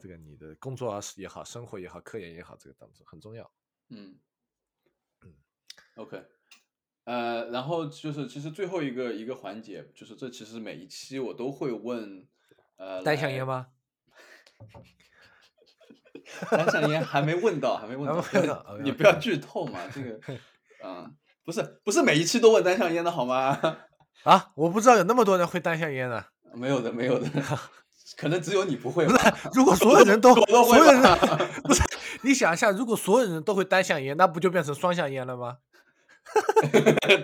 [0.00, 3.50] 这个你的工作啊也好，生活也好，科研也好，这个当中很重要。
[3.88, 4.16] 嗯
[5.22, 5.34] 嗯
[5.96, 6.24] ，OK，
[7.04, 12.28] 呃，然后就是其实最后一个一个环节，就是这其实每一期我都会问，
[12.76, 13.44] 呃，来单向烟？
[13.44, 13.72] 吗？
[16.50, 18.06] 单向烟还没问到，还没问
[18.46, 20.18] 到， 你不要剧透嘛，这个，
[20.84, 21.14] 嗯，
[21.44, 23.58] 不是不是每一期都问单向烟的好吗？
[24.24, 26.24] 啊，我不知道有那么多人会单向烟的。
[26.54, 27.28] 没有的，没有的，
[28.16, 29.14] 可能只有你不会吧。
[29.54, 31.00] 如果所有人都所有人
[31.62, 31.82] 不是，
[32.22, 35.58] 你想一下，如果所有人都会单向烟，那不就变成双向烟了吗？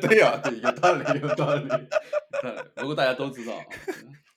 [0.01, 1.69] 对呀、对，有道理，有道理。
[2.77, 3.65] 不过大家都知道，啊，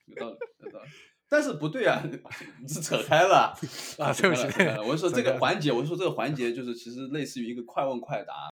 [0.08, 0.90] 有道理，有道理。
[1.30, 2.02] 但是不对啊，
[2.62, 3.54] 你是扯开了
[4.00, 4.44] 啊 对不起
[4.88, 8.50] 我是说 这个环节，我是说这个环节就是其实类似于一个快问快答。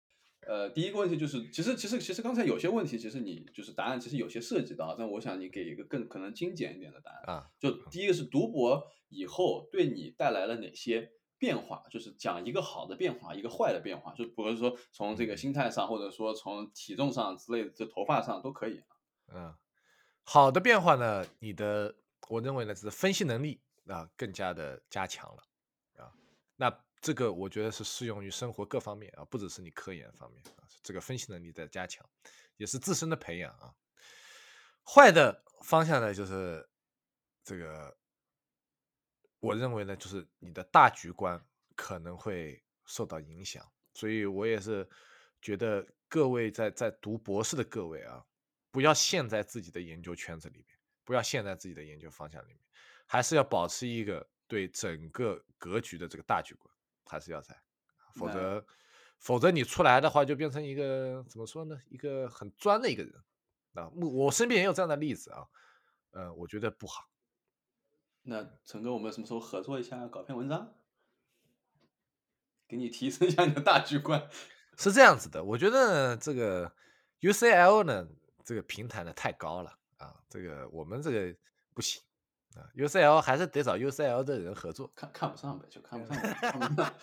[0.47, 7.35] 呃，第一个问题就是，其实其实其实刚才有些问题，其实你就是答案其实有些涉及到，但我想你给一个更可能精简一点的答案。
[7.35, 18.81] 啊，就第一个是读博以后对你带来了哪些变化，就是讲一个好的变化，一个坏的变化，就比如说从这个心态上，或者说从体重上之类的，这头发上都可以。
[19.31, 19.53] 嗯，
[20.23, 21.93] 好的变化呢，你的
[22.29, 25.43] 我认为呢，是分析能力啊更加的加强了
[25.97, 26.13] 啊。
[26.55, 32.07] 那这个我觉得是适用于生活各方面啊，不只是你科研方面啊，这个分析能力在加强，
[32.57, 33.73] 也是自身的培养啊。
[34.85, 36.69] 坏的方向呢，就是
[37.43, 37.97] 这个，
[39.39, 41.43] 我认为呢，就是你的大局观
[41.75, 44.87] 可能会受到影响，所以我也是
[45.41, 48.23] 觉得各位在在读博士的各位啊，
[48.71, 50.78] 不要陷在自己的研究圈子里面，
[51.09, 52.59] 不要陷在自己的研究方向里面，
[53.07, 56.71] 还是要保持一个对整个格局的这个大局观，
[57.03, 57.59] 还是要在，
[58.13, 58.63] 否则
[59.17, 63.11] 否则你出来的话就变成一个怎么说呢，一个很专的一个人
[63.73, 63.89] 啊。
[63.95, 65.47] 我我身边也有这样的例子啊，
[66.11, 67.09] 呃，我觉得不好。
[68.21, 70.75] 那陈哥，我们什么时候合作一下，搞篇文章，
[72.67, 74.29] 给你提升一下你的大局观？
[74.77, 76.71] 是这样子的，我觉得这个
[77.21, 78.07] UCL 呢，
[78.45, 81.33] 这个平台呢太高了啊，这个我们这个
[81.73, 82.01] 不行
[82.55, 84.91] 啊，UCL 还是得找 UCL 的人合作。
[84.95, 86.93] 看看不上呗，就看不上呗，看不上。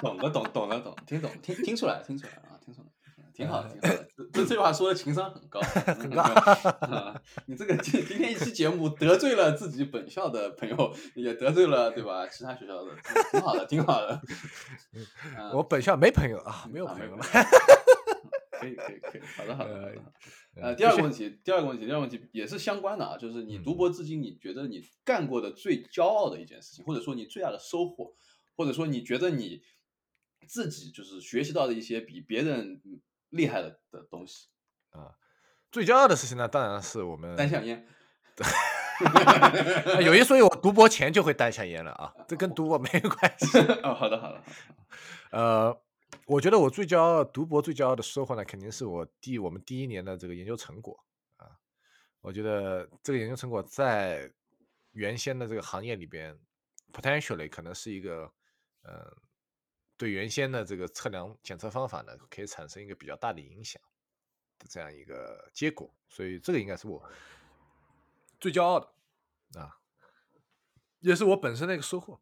[0.00, 2.86] 懂了，懂，懂了，懂，听懂，听听出来，听出来啊，听出来，
[3.34, 4.08] 挺好，挺好的。
[4.32, 5.60] 这这句话说的情商很高，
[5.98, 12.26] 很高啊你这个今今天一期节目得罪了自己本校的朋友，也得罪了对吧？
[12.28, 12.92] 其他学校的，
[13.30, 14.20] 挺好的，挺好的。
[15.36, 17.24] 啊我本校没朋友啊，没有啊朋友了。
[18.60, 19.20] 可以，可以，可以。
[19.36, 20.02] 好的，好的，好的。
[20.56, 28.14] 呃呃，第二个问题，第二个问题，第二个问题也是相关的啊，就是你读嗯博至今，你觉得你干过的最骄傲的一件事情，或者说你最大的收获，
[28.56, 29.62] 或者说你觉得你
[30.46, 33.00] 自己就是学习到的一些比别人嗯
[33.30, 34.48] 厉害的的东西
[34.90, 35.14] 啊，
[35.70, 37.86] 最骄傲的事情呢，当然是我们单向烟。
[38.96, 43.58] 啊有一说一，我读博前就会单向烟了啊，这跟读博没有关系。
[43.84, 44.42] 哦，好的，好的，好的
[45.32, 45.78] 呃，
[46.26, 50.98] 我觉得我最骄傲，读博最骄傲的收获呢，肯定是我第我们第一年的这个研究成果
[51.36, 51.58] 啊。
[52.20, 54.32] 我觉得这个研究成果在
[54.92, 56.36] 原先的这个行业里边
[56.92, 58.32] ，potentially 可能是一个
[58.82, 59.16] 呃，
[59.96, 63.80] 对原先的这个测量检测方法呢，可以产生一个比较大的影响
[64.58, 65.94] 的这样一个结果。
[66.08, 67.02] 所以这个应该是我
[68.40, 69.78] 最骄傲的啊，
[71.00, 72.20] 也是我本身的一个收获。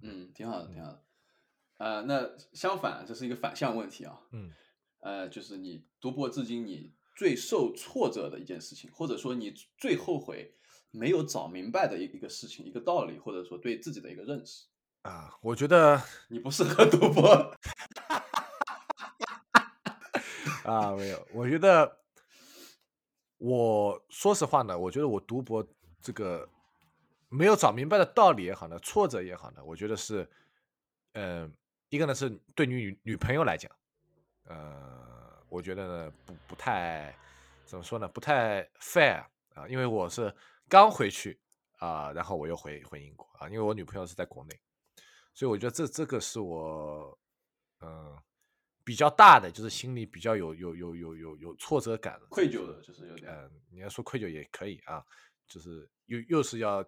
[0.00, 1.04] 嗯，挺好的，挺好的。
[1.80, 4.20] 呃，那相反，这是一个反向问题啊。
[4.32, 4.52] 嗯，
[5.00, 10.54] 呃，就是你读博至今，你最受挫折的一件事情，或者说你最后悔
[10.90, 14.66] 没有找明白的一一个事情、一个道理，或者说对自己的一个认识
[15.04, 17.56] 啊，我觉得 你不适合读博。
[20.64, 21.98] 啊，没有，我觉得，
[23.38, 25.66] 我说实话呢，我觉得我读博
[26.02, 26.46] 这个
[27.30, 30.30] 没有找明白的道理也好呢，挫折也好呢，我觉得是，
[31.14, 31.50] 嗯，
[31.90, 33.70] 一个呢是对你女女朋友来讲，
[34.44, 37.14] 呃，我觉得呢不不太
[37.66, 39.22] 怎么说呢，不太 fair
[39.54, 40.34] 啊，因为我是
[40.68, 41.38] 刚回去
[41.78, 44.58] 啊，然后我又回回英国啊，因为我女朋友是在国内，
[45.34, 47.18] 所以我觉得这这个是我，
[47.80, 48.18] 嗯。
[48.82, 53.30] 比较大的就是心里比较有有有有有有挫折感，愧疚的，就是有点。
[53.30, 55.04] 嗯，你要说愧疚也可以啊，
[55.46, 56.84] 就是又又是要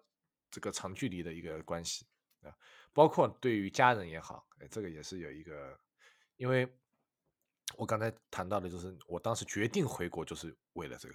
[0.51, 2.07] 这个长距离的一个关系
[2.41, 2.51] 啊，
[2.93, 5.79] 包括对于家人也好，哎，这个也是有一个，
[6.37, 6.69] 因为
[7.77, 11.15] 我刚才谈到的就是我当时决定回国就是为了这个，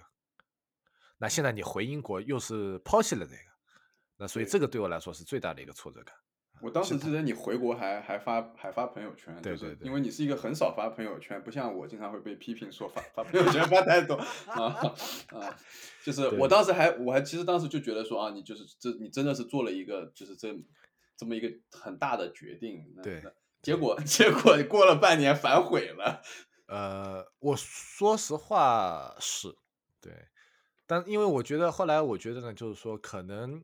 [1.18, 3.42] 那现在你回英国又是抛弃了这个，
[4.16, 6.14] 那所以这个对我来说是最大的一个挫折感。
[6.60, 14.74] 我当时记得你回国还还发还发朋友圈，对对对，因为你是一个很少发朋友圈，不像我经常会被批评说发发朋友圈发太多啊
[15.28, 15.56] 啊，
[16.02, 20.52] 就是我当时还我还其实当时就觉得说啊，你就是这你真的是做了一个就是这
[21.18, 23.22] 这么一个很大的决定，对，
[23.60, 26.22] 结果 结果过了半年反悔了，
[26.68, 29.54] 呃，我说实话是
[30.00, 30.28] 对，
[30.86, 33.62] 但因为我觉得后来我觉得呢，就是说可能。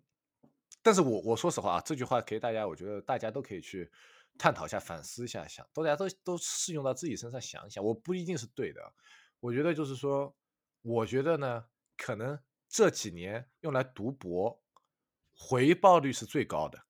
[0.86, 3.90] 但是我我说实话啊，这句话给大家，我觉得大家都可以去
[4.36, 7.82] 探讨一下、反思一下，想大家都都适用到自己身上想一想。
[7.82, 8.92] 我不一定是对的，
[9.40, 10.36] 我觉得就是说，
[10.82, 11.64] 我觉得呢，
[11.96, 12.38] 可能
[12.68, 14.62] 这几年用来读博，
[15.34, 16.83] 回报率是最高的。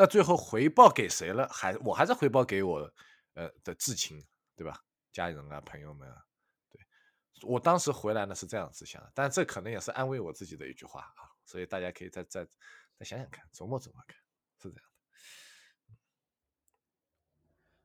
[0.00, 1.46] 那最后回报给谁了？
[1.50, 2.90] 还我还是回报给我
[3.34, 4.18] 呃的至亲，
[4.56, 4.82] 对吧？
[5.12, 6.16] 家人啊，朋友们啊，
[6.70, 6.80] 对
[7.42, 11.28] 我当时回来呢是这样子想的，但这可能也是安慰我自己的一句话啊。
[11.44, 12.48] 所以大家可以再再。
[12.96, 14.14] 再想想看，琢磨琢磨看，
[14.58, 14.84] 是这样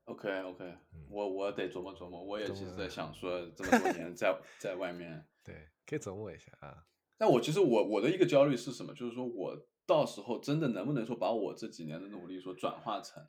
[0.05, 0.11] 的。
[0.11, 0.78] OK OK，
[1.09, 2.22] 我我得琢磨琢磨。
[2.22, 6.86] 我也其实在想说，这么多年在在外面，对，可以琢磨一下啊。
[7.18, 8.93] 但我其实我我的一个焦虑是什么？
[8.93, 9.55] 就是说我
[9.86, 13.24] 到时候真的能不能说把我这几年的努力说转化成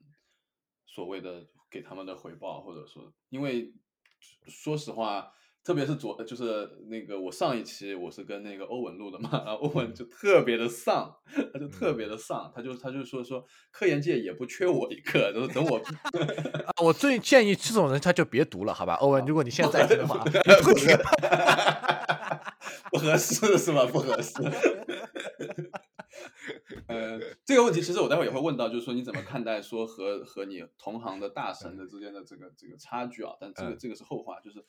[0.87, 3.75] 所谓的给他们的回报，或者说，因为
[4.47, 5.33] 说实话。
[5.67, 11.13] 特别是昨就是那个我上一期我是跟那个欧文录的嘛，然后欧文就特别的丧，
[11.53, 15.77] 他就特别的丧，他就他就说说科研界也不缺我一个，就是等我
[16.67, 20.23] 啊，我最建议这种人他就别读了，好吧，欧文，如果你现在在听的话，
[22.93, 23.85] 不合适是吧？
[23.87, 24.35] 不合适。
[26.89, 33.34] 呃，这个问题其实我待会也会问到，就是说你怎么看待说和和你同行的大神的之间的这个这个差距啊？
[33.41, 34.64] 但这个这个是后话，就是。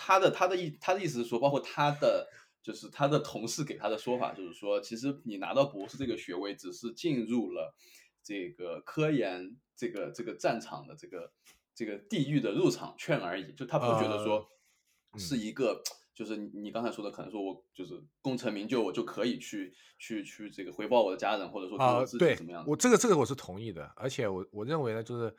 [0.00, 2.28] 他的他的意他的意思是说，包括他的
[2.62, 7.74] 就是他的同事给他的说法，就是说，其实你拿到博士这个学位，只是进入了
[8.22, 11.32] 这个科研这个这个战场的这个
[11.74, 13.52] 这个地狱的入场券而已。
[13.54, 14.48] 就他不觉得说
[15.16, 15.82] 是一个，
[16.18, 22.64] 就是你刚才说的，可能说我就是功成名就，我就可以去去去这个回报我的家人，或者说啊，对，怎么样？
[22.66, 25.32] 我这个这个我是同意的，而且我我认为呢，就是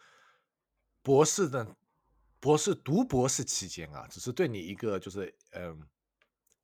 [1.02, 1.76] 博士的。
[2.42, 5.86] 博士读博士期间啊，只是对你一个就是嗯，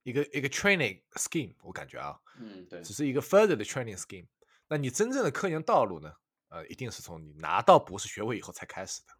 [0.03, 4.25] 一个一个 training scheme，我感觉啊，嗯，对，只是一个 further 的 training scheme。
[4.69, 6.13] 那你真正的科研道路呢？
[6.47, 9.13] 呃，一定是从你拿到博士学位以后才开始的，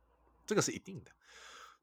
[0.46, 1.12] 这个是一定的。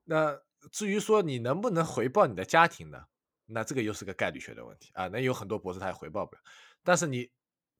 [0.04, 0.40] 那
[0.70, 3.06] 至于说你能不能回报你的家庭呢？
[3.46, 5.08] 那这个又是个概率学的问题啊。
[5.08, 6.42] 那有很多博士他也回报不了，
[6.82, 7.30] 但是你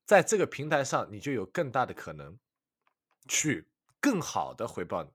[0.04, 2.38] 在这个平台上，你就有更大的可能
[3.28, 3.68] 去
[4.00, 5.12] 更好的回报。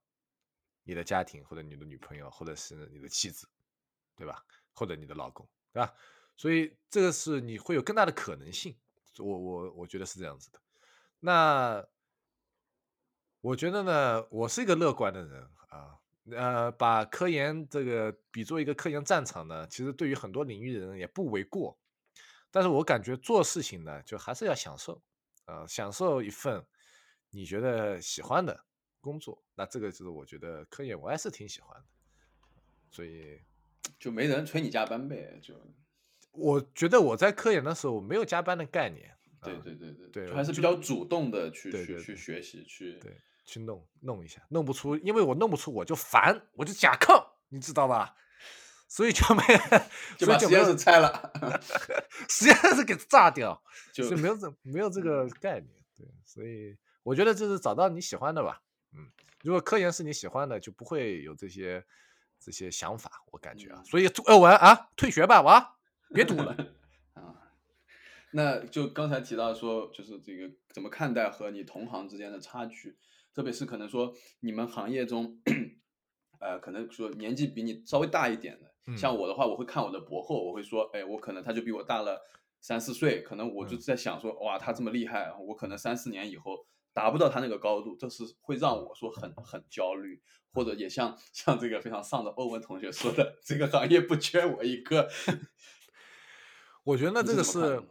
[0.89, 3.45] 你的家庭，或者你的女朋友，或者是你的妻子，
[4.15, 4.41] 对吧？
[4.71, 5.93] 或者你的老公，对吧？
[6.37, 8.73] 所以这个是你会有更大的可能性。
[9.17, 10.61] 我我我觉得是这样子的。
[11.19, 11.85] 那
[13.41, 15.99] 我觉得呢，我是一个乐观的人啊。
[16.31, 21.77] 呃，把科研这个比作一个科研战场呢，其实对于很多领域的人也不为过。
[22.51, 25.01] 但是我感觉做事情呢，就还是要享受，
[25.45, 26.65] 呃，享受一份
[27.29, 28.65] 你觉得喜欢的。
[28.99, 31.85] 工作，那这个就是我觉得科研我还是挺喜欢的，
[32.89, 33.39] 所以
[33.97, 35.39] 就没人催你加班呗。
[35.41, 35.53] 就
[36.31, 39.15] 我觉得我在科研的时候没有加班的概念。
[39.41, 43.17] 对对对对对，还是比较主动的去去去学习去对
[43.47, 48.13] 去弄弄一下，弄不出，因为我弄不出我就烦，我就甲亢，你知道吧？
[48.89, 49.43] 所以就没，
[50.17, 51.33] 就把实验室拆了，
[52.29, 55.67] 实验室给炸掉， 就没有这没有这个概念。
[55.95, 58.61] 对，所以我觉得就是找到你喜欢的吧。
[58.93, 59.11] 嗯，
[59.43, 61.83] 如果科研是你喜欢的，就不会有这些
[62.39, 63.81] 这些想法，我感觉啊。
[63.83, 66.55] 所以呃，我啊，退学吧，我别读了。
[67.15, 67.35] 啊，
[68.31, 72.97] 那就刚才提到说，就是这个怎么看待和你同行之间的差距，
[73.37, 75.39] 特别是可能说你们行业中，
[76.39, 78.97] 呃，可能说年纪比你稍微大一点的。
[78.97, 82.19] 像我的话，我会看我的博后，我会说，哎，我可能他就比我大了
[82.61, 90.19] 三四岁，可能我就在想说，哇，他这么厉害，我可能三四年以后达不到他那个高度，这是会让我说很很焦虑，
[90.51, 95.07] 或者也像像这个非常丧的欧文同学说的，这个行业不缺我一个。
[96.85, 97.83] 我觉得这个是，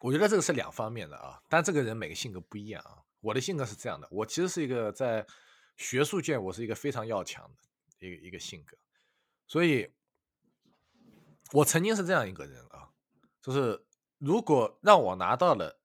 [0.00, 3.01] 我觉得这个是两方面的啊，但这个人每个性格不一样啊。
[3.22, 5.26] 我的性格是这样的，我其实是一个在
[5.78, 7.50] 学术界，我是一个非常要强
[7.98, 8.76] 的一个一个性格。
[9.46, 9.90] 所以，
[11.52, 12.90] 我曾经是这样一个人啊，
[13.40, 13.82] 就是
[14.18, 15.80] 如果让我拿到了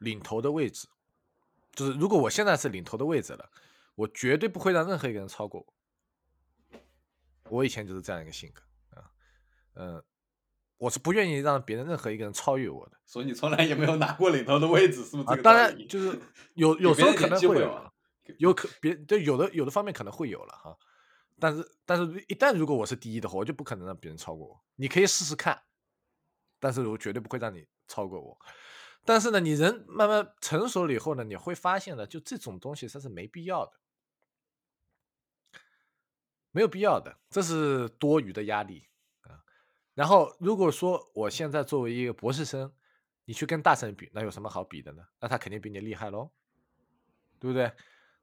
[0.00, 0.88] 领头的位置，
[1.72, 3.50] 就是如果我现在是领头的位置了，
[3.94, 6.80] 我绝对不会让任何一个人超过我。
[7.50, 8.62] 我以前就是这样一个性格
[8.98, 9.10] 啊，
[9.74, 10.04] 嗯，
[10.82, 12.98] 我是不愿意让别人任何一个人超越我的。
[13.06, 15.40] 所以你从来也没有拿过领头的位置，是不是？
[15.40, 16.20] 当然，就是
[16.54, 17.92] 有有时候可能会有，
[18.38, 20.76] 有可别就有的有的方面可能会有了哈。
[21.38, 24.60] 但是，但是一旦如果我是第一的话，我就不可能让别人超过我。
[24.74, 25.62] 你可以试试看，
[26.58, 28.36] 但是我绝对不会让你超过我。
[29.04, 33.72] 但是呢，你人慢慢成熟了以后呢，你会发现呢，就这种东西它是没必要的，
[36.50, 38.91] 没有必要的，这是多余的压力啊。
[39.94, 42.72] 然后，如果说我现在作为一个博士生，
[43.26, 45.02] 你去跟大神比，那有什么好比的呢？
[45.20, 46.30] 那他肯定比你厉害喽，
[47.38, 47.72] 对不对？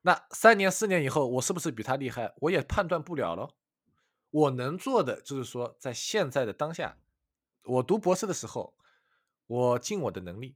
[0.02, 2.34] 那三年四年以后，我是不是比他厉害？
[2.38, 3.54] 我也判断不了了。
[4.32, 6.98] 我能做的就是说，在现在的当下，
[7.64, 8.76] 我读博士的时候，
[9.46, 10.56] 我尽我的能力，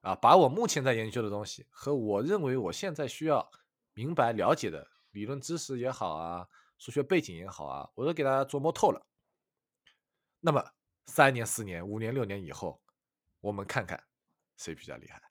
[0.00, 3.50] 啊，把我目前在研究的东西和我认为我现在需要
[3.94, 9.06] 明白了解的理论知识也好啊，数学背景也好啊，我都给大家琢磨透了。
[10.42, 10.62] 那么
[11.06, 12.82] 三年、四年、五年、六年以后，
[13.40, 14.04] 我们看看
[14.58, 15.22] 谁比较厉害。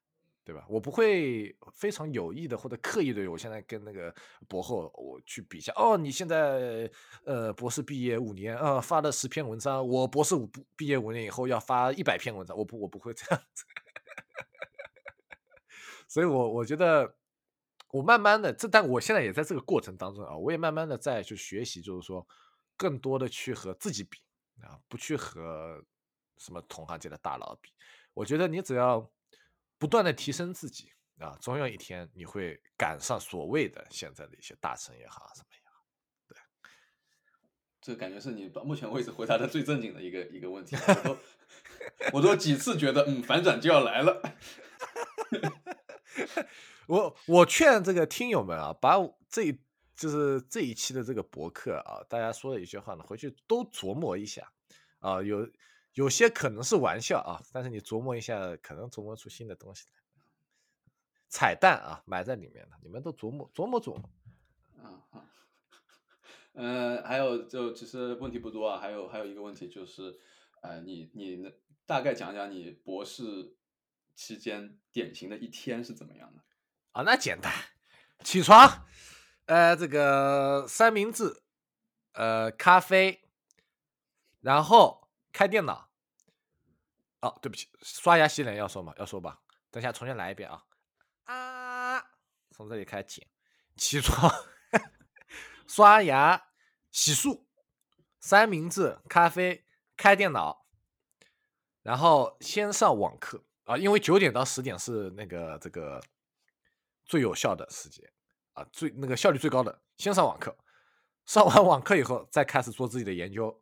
[0.43, 0.65] 对吧？
[0.67, 4.13] 我不会非常有意的或者刻意的，我现在跟那个
[4.49, 5.71] 博后我去比一下。
[5.75, 6.91] 哦，你现在
[7.23, 13.63] 呃博士毕业五年啊，发了十篇文章，我博士五毕业五年以后要发一百篇文章，我不我不会这样子。
[16.09, 17.15] 所以我我觉得
[17.91, 22.27] 我慢慢的这，但我现在也在这个过程当中啊，我也慢慢的在去学习，就是说
[22.75, 24.17] 更多的去和自己比
[24.63, 25.83] 啊，不去和
[26.37, 27.71] 什么同行界的大佬比。
[28.13, 29.11] 我觉得你只要。
[29.81, 35.83] 不断的提升自己啊，总有一天你会赶上所谓的现在的一些大神也好，什么也好。
[36.27, 36.37] 对，
[37.81, 40.75] 这感觉是你到目前为止回答的最正经的一个一个问题。
[40.75, 41.17] 我都
[42.13, 44.21] 我都几次觉得，嗯，反转就要来了。
[46.85, 48.97] 我我劝这个听友们啊，把
[49.27, 49.51] 这
[50.01, 54.51] 就是这一期的这个博客啊，大家说的一些话呢，回去都琢磨一下
[54.99, 55.47] 啊，有。
[55.95, 60.01] 有些可能是玩笑啊，但是你琢磨一下，可能琢磨出新的东西来。
[61.27, 64.09] 彩蛋啊，埋在里面了，你们都琢磨琢磨琢磨。
[64.81, 65.29] 啊啊，
[66.53, 70.17] 嗯，还有就其实问题不多啊，还有还有一个问题就是，
[70.61, 71.43] 呃，你你
[71.85, 73.57] 大概讲讲你博士
[74.15, 76.41] 期间典型的一天是怎么样的？
[76.93, 77.51] 啊，那简单，
[78.23, 78.87] 起床，
[79.51, 81.43] 呃，这个三明治，
[82.13, 83.27] 呃，咖啡，
[84.39, 85.01] 然后。
[85.33, 85.89] 开电脑，
[87.21, 88.93] 哦，对不起，刷牙洗脸要说吗？
[88.97, 90.65] 要说吧，等下重新来一遍啊
[91.23, 92.05] 啊！
[92.51, 93.25] 从这里开始，
[93.77, 94.29] 起床，
[95.67, 96.49] 刷牙，
[96.91, 97.45] 洗漱，
[98.19, 100.65] 三明治，咖啡，开电脑，
[101.81, 106.03] 然后先上网课啊，因为九点到十点是那个这个
[107.05, 108.11] 最有效的时间
[108.61, 110.55] 啊，最那个效率最高的，先上网课，
[111.25, 113.61] 上完网课以后再开始做自己的研究。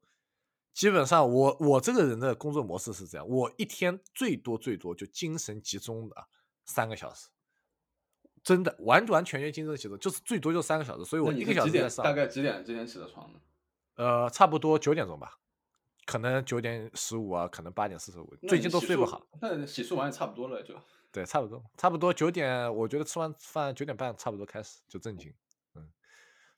[0.73, 6.15] 基本上，我我这个人的工作模式是这样：我一天最多最多就精神集中的
[6.65, 7.27] 三个小时，
[8.43, 11.03] 真的完完全全精神集中，就是最多就三个小时。
[11.03, 12.03] 所以我一个小时在上。
[12.03, 12.63] 大概几点？
[12.63, 13.39] 几点起的床呢？
[13.95, 15.39] 呃，差不多九点钟吧，
[16.05, 18.33] 可能九点十五啊，可能八点四十五。
[18.47, 19.27] 最近都睡不好。
[19.41, 20.75] 那洗漱完也差不多了，就。
[21.11, 25.33] 对，差不多，差不多九点，我觉得吃完饭九点半差不多开始就正经。
[25.73, 25.91] 嗯，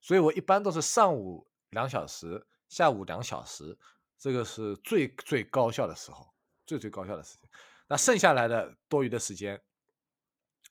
[0.01, 3.77] 所以我一般都是上午两小时，下午两小时。
[4.17, 6.31] 这个是最最高效的时候，
[6.67, 7.49] 最最高效的时间。
[7.87, 9.59] 那剩下来的多余的时间，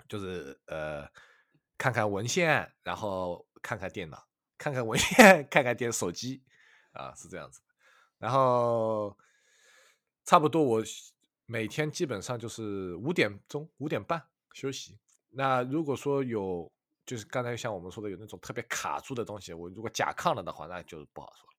[0.09, 1.11] 就是呃，
[1.77, 4.25] 看看文献，然后看看电脑，
[4.57, 6.45] 看看文献， 看看电手机，
[6.93, 7.61] 啊，是这样子。
[8.19, 9.19] 然后
[10.25, 10.81] 差不多我
[11.51, 14.23] 每天基本上就是五点钟、五点半
[14.53, 14.97] 休息。
[15.31, 16.71] 那如果说有，
[17.05, 21.57] 就是刚才像我们说的有那种特别卡住的东西，我如果甲亢了的话，那就不好说了。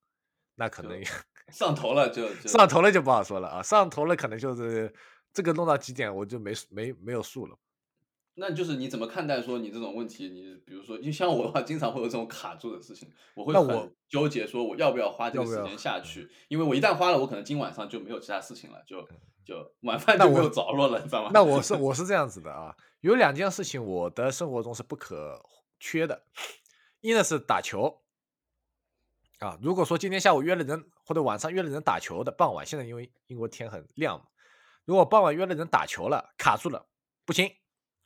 [0.56, 0.98] 那可能
[1.52, 4.94] 上头了就上头了就不好说了啊，上头了可能就是
[5.34, 7.58] 这个弄到几点我就没没没有数了。
[8.36, 10.30] 那就是你怎么看待说你这种问题？
[10.30, 16.30] 你比如说，就像我的话，经常会有这种卡住的事情，我会很纠结，说我要不要花这个时间下去？
[16.48, 19.06] 因为我一旦花了，我可能今晚上就没有其他事情了，就
[19.46, 21.32] 就晚饭就没有着落了，你知道吗？
[21.34, 25.44] 那我是我是这样子的啊，有两件事情我的生活中是不可
[25.80, 26.26] 缺的，
[27.02, 28.02] 一呢是打球
[29.40, 34.26] 啊，如果说今天下午约了人或者晚上约了人打球的，傍晚现在因为英国天很亮嘛，
[34.86, 36.88] 如果傍晚约了人打球了，卡住了，
[37.26, 37.52] 不行。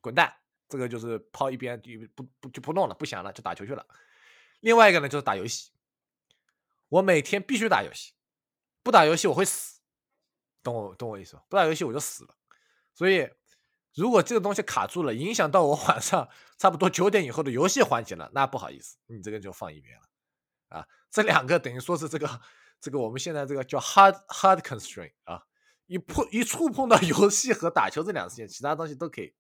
[0.02, 0.32] 滚蛋！
[0.70, 1.82] 这个就是抛一边，
[2.14, 3.84] 不不就不弄了，不想了，就打球去了。
[4.60, 5.72] 另外一个呢，就是打游戏。
[6.90, 8.14] 我每天必须打游戏，
[8.84, 9.75] 不打游戏我会死。
[10.66, 11.44] 懂我懂我意思吧？
[11.48, 12.36] 不打游戏我就死了。
[12.94, 13.30] 所以，
[13.94, 20.80] 如果这个东西卡住了，影响到我晚上 差不多九点以后的游戏环节了，那不好意思，你这个就放一边了。
[20.80, 22.42] 啊，这两个等于说是这个
[22.82, 25.44] 这个我们现在这个叫 hard hard constraint 啊，
[25.86, 29.34] 一碰一触碰到游戏和打球这两个事情，其他东西都可以。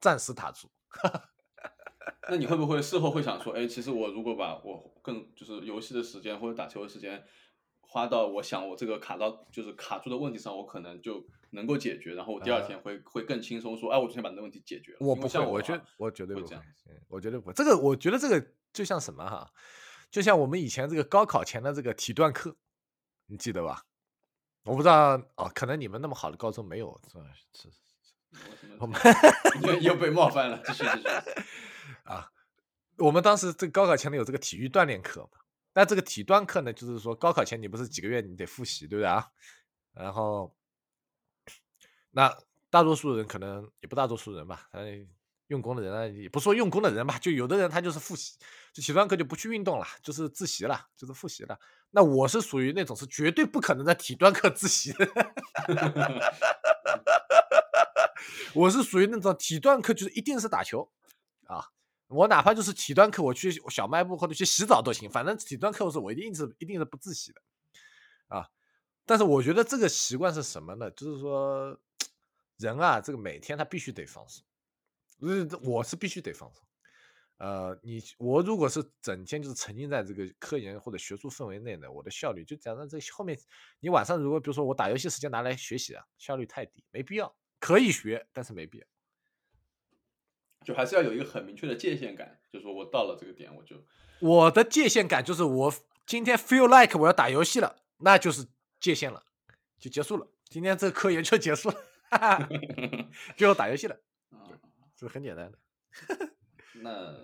[0.00, 0.68] 暂时打住，
[2.28, 7.24] 那你会不会事后会想说，哎，其实我如果把我更就是游戏的时间或者打球的时间
[7.92, 14.98] 花到我想我这个卡到就是卡住的问题上，我可能就能够解决，然后我第二天会会更轻松，说，哎，我昨天把那问题解决了。
[15.00, 16.64] 我不像我觉得我绝对不这样，
[17.08, 17.52] 我绝对不。
[17.52, 19.46] 这个我觉得这个就像什么哈，
[20.10, 22.56] 就像我们以前这个高考前的这个体段课，
[23.26, 23.84] 你记得吧？
[24.64, 27.24] 我不知道哦，可能你们那么好的高中没有，是吧？
[27.52, 27.68] 是。
[28.78, 28.98] 我们
[29.64, 31.08] 又又被冒犯了，继续继续
[32.08, 32.32] 啊！
[32.96, 35.41] 我们当时这高考前的有这个体育锻炼课嘛？
[35.74, 39.26] 那这个体锻课呢，就是说高考前你不是几个月你得复习，对不对啊？
[39.94, 40.54] 然后
[42.10, 42.36] 那
[42.70, 45.08] 大多数人可能也不大多数人吧，嗯，
[45.48, 48.38] 用功的人啊，也不说用功的人吧，就有的人他就是复习，
[48.72, 51.58] 就体锻课就不去运动了，就是自习了，就是复习了。
[51.90, 55.06] 那我是属于那种是绝对不可能在体锻课自习的。
[58.54, 60.90] 我是属于那种体锻课就是一定是打球，
[61.46, 61.66] 啊，
[62.12, 67.40] 我哪怕就是体锻课我去小卖部或者去洗澡都行，反正体锻课是我一定是一定是不自习的，
[68.28, 68.48] 啊，
[69.06, 70.90] 但是我觉得这个习惯是什么呢？
[70.92, 71.78] 就是说
[72.58, 74.44] 人啊，这个每天他必须得放松，
[75.20, 76.64] 是我是必须得放松，
[77.38, 83.38] 呃，你我如果是整天就是沉浸在这个科研或者学术氛围内呢，我的效率就讲到这后面，
[83.80, 87.34] 你晚上如果比如说我打游戏时间拿来学习啊，效率太低，没必要。
[87.64, 88.86] 可以学，但是没必要，
[90.64, 93.76] 就还是要有一个很明确的界限感，就是说我到了这个点，我就
[94.20, 95.72] 我的界限感就是我
[96.06, 98.46] 今天 feel like 我要打游戏了，那就是
[98.80, 99.22] 界限了，
[99.78, 101.76] 就结束了，今天这个科研就结束了，
[103.36, 103.96] 就要打游戏了，
[104.30, 104.46] 啊，
[104.96, 105.58] 这很简单的。
[106.82, 107.14] 那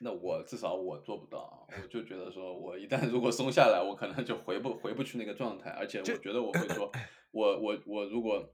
[0.00, 6.90] 那我至少我做不到，我就觉得说我一旦如果松下来，我可能就回不回不去那个状态，而且我觉得我会 说，
[7.30, 8.52] 我我我如果。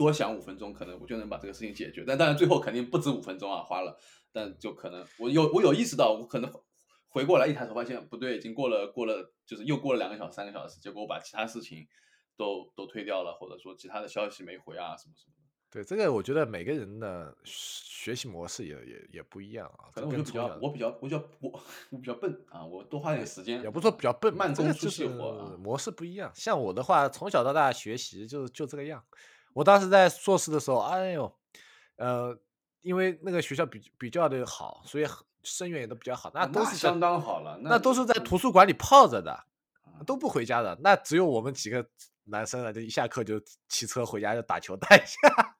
[0.00, 2.02] 多想五分钟，可能我就能把这个事情解决。
[2.06, 3.98] 但当然，最后肯定不止五分钟啊，花了。
[4.32, 6.50] 但就可能我有我有意识到，我可能
[7.08, 10.80] 回过来一抬头发现不对，已经过了过了，就是又过了两个小时、三个小时。
[10.80, 11.86] 结果我把其他事情
[12.38, 15.40] 都都推掉了，或者说其他的消息没回啊，什么什么的。
[15.72, 19.86] 对这个，我觉得每个人的学习模式也也也不一样啊。
[19.94, 23.62] 可能我就比较我比较我比较我我比较笨啊，我多花点时间。
[23.62, 26.32] 也不说比较笨，慢工出细活，模式不一样。
[26.34, 29.04] 像我的话，从小到大学习就就这个样。
[29.52, 31.38] 我当时在硕士的时候，哎呦，
[31.96, 32.38] 呃，
[32.82, 35.06] 因为那个学校比比较的好，所以
[35.42, 39.44] 生源也都比较好，那都是相当好了，那都是在图书馆里泡着的，
[40.06, 40.78] 都不回家的。
[40.82, 41.84] 那只有我们几个
[42.24, 45.56] 男生啊，就一下课就骑车回家就打球打一下。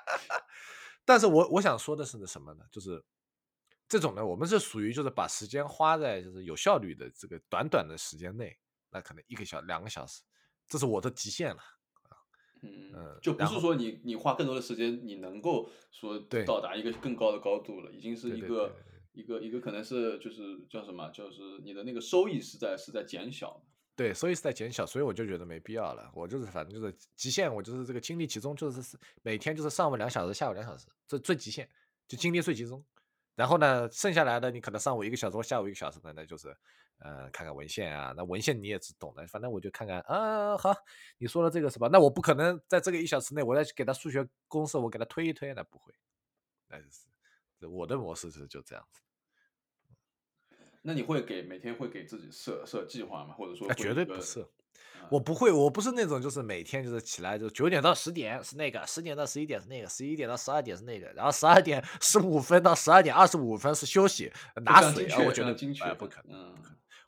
[1.04, 2.64] 但是我我想说的是什么呢？
[2.70, 3.02] 就是
[3.88, 8.56] 这种呢，我们是属于就是把时间花在就是有效率的这个短短的时间内，
[8.90, 10.22] 那可能一个小两个小时，
[10.68, 11.62] 这是我的极限了。
[12.62, 18.74] 嗯，就不是说你你花更多的时间，你能够说到达一个更高的高度了，已经是一个
[19.12, 23.62] 一个一个可能是就是叫什么，就是你的那个收益是在是在减小。
[23.94, 26.10] 对，收益是在减小，所以我就觉得没必要了。
[26.14, 31.68] 我就是反正就是极限，我就是这个精力集中，就是每天就是上午两小时，下午两小时，这最极限，
[32.06, 32.84] 就精力最集中。
[33.34, 36.56] 然后呢，剩下来的你可能上午一个小时或下午一个小时的，那就是。
[36.98, 40.74] 呃，看看文献啊，那文献你也是懂的，反正我就看看啊，好，
[41.18, 41.88] 你说了这个是吧？
[41.92, 45.94] 那我不可能在这个一小时内，我再去给他数学公式，我给他推一推，那不会，
[46.68, 49.00] 那就是我的模式是就这样子。
[50.82, 53.34] 那你会给每天会给自己设设计划吗？
[53.34, 54.48] 或者说绝对不设，
[55.10, 64.32] 我不会，我不是那种就是每天就是起来就九点到十点是那个，十点到十一点是那个，十一点到十二点是那个，然后十二点十五分到十二点二十五分是休息
[64.64, 66.40] 拿水啊，我觉得精确哎不可能。
[66.40, 66.54] 嗯，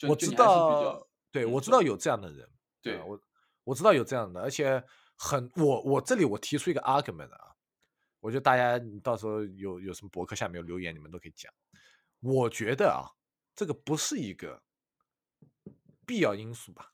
[0.09, 2.48] 我知道，对我知道有这样的人，
[2.80, 3.20] 对啊我
[3.64, 4.82] 我知道有这样的，而且
[5.16, 7.55] 很我我这里我提出一个 argument 啊，
[8.20, 11.53] 我觉得大家你到时候有有什么博客下面有留言，你们都可以讲。
[12.20, 13.09] 我觉得啊，
[13.55, 14.62] 这个不是一个
[16.07, 16.92] 必要因素吧。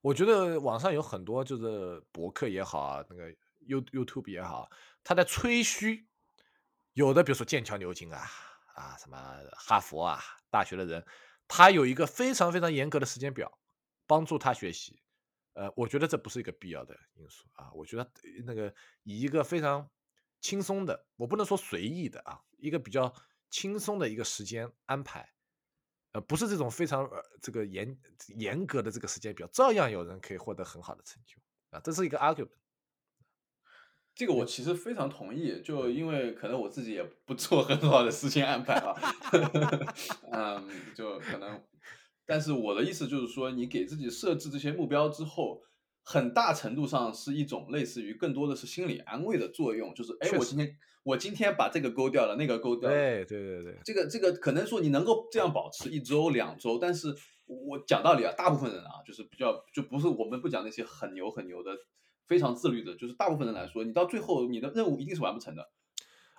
[0.00, 3.30] 我觉得网上有很多就是博客也好啊，那个
[3.66, 4.68] You YouTube 也好，
[5.02, 6.06] 他在吹嘘，
[6.92, 8.20] 有的比如说剑桥、牛津啊
[8.74, 9.16] 啊什么
[9.56, 10.20] 哈佛啊
[10.50, 11.04] 大学的人，
[11.48, 13.58] 他有一个非常非常严格的时间表，
[14.06, 15.02] 帮助他学习。
[15.52, 17.72] 呃，我觉得这不是一个必要的因素啊。
[17.72, 18.10] 我觉得
[18.44, 18.74] 那个
[19.04, 19.88] 以一个非常
[20.40, 23.14] 轻松的，我不能说随意的啊，一个比较
[23.50, 25.32] 轻松的一个时间安排，
[26.10, 27.96] 呃，不是这种非常呃这个严
[28.36, 31.36] 严格的这个时间表，照样有人可以获得很好的成就
[31.70, 31.80] 啊。
[31.84, 32.50] 这是一个 argument。
[34.14, 38.94] 这个我其实非常同意，就因为可能我自己也不做很好的时间安排啊，
[40.30, 41.60] 嗯，就可能，
[42.24, 45.62] 但是我的意思就是说，你给自己设置这些目标之后，
[46.04, 57.12] 很大程度上是一种类似于更多的是心理安慰的作用，就是哎，我今天我今天把这个勾掉了，那个勾掉了，对对对对，这个这个可能说你能够这样保持一周两周，但是
[57.46, 61.76] 我讲道理啊，大部分人啊，就是比较就不是我们不讲那些很牛很牛的，
[62.26, 65.70] 非常自律的，就是大部分人来说，你到最后你的任务一定是完不成的。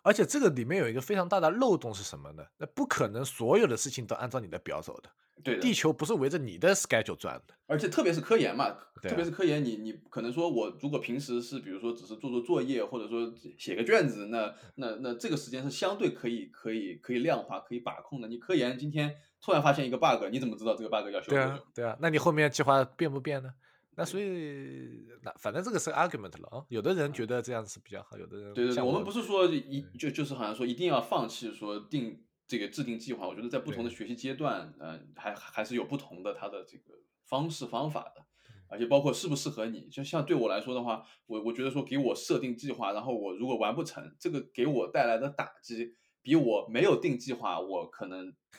[0.03, 2.45] 而且这个里面有一个非常大的漏洞是什么呢？
[2.57, 5.09] 那不可能所有的事情都按照你的表走的，
[5.43, 7.55] 对的，地球不是围着你的 schedule 转的。
[7.65, 8.69] 而且特别是科研嘛，
[9.01, 18.27] 特别是科研你，你可能说我如果平时是比如说只是做做作业，或者说写个卷子，那 那那这个时间是相对可以可以可以量化、可以把控的。
[18.27, 23.51] 你科研今天突然发现一个 bug，你怎么知道这个 bug 要修对啊？，对啊，那你后面计划变不变呢？
[23.97, 26.65] 那所以，那反正这个是 argument 了啊。
[26.69, 36.93] 有的人觉得这样子比较好，有的人对对对，我们不是说一就就是好像说一定要放弃说定这个制定计划，我觉得在不同的学习阶段，呃，还还是有不同的它的这个
[37.23, 38.25] 方式方法的，
[38.67, 39.87] 而且包括适不适合你。
[39.89, 45.95] 就像对我来说的话，我我觉得说给我设定计划，然后我如果完不成，这个给我带来的打击，
[46.25, 48.33] 比我没有定计划，我可能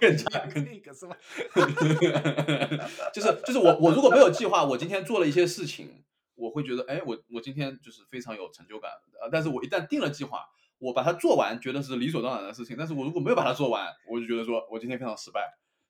[0.00, 1.16] 更是加更这个是吧？
[3.12, 6.04] 就是就是我我如果没有计划，我今天做了一些事情，
[6.36, 8.88] 我会觉得，哎，我我今天就是非常有成就感
[9.20, 9.26] 啊。
[9.32, 10.46] 但是我一旦定了计划，
[10.78, 12.76] 我把它做完，觉得是理所当然的事情。
[12.78, 15.40] 但是我如果没有把它做完，我就觉得说我今天非常失败。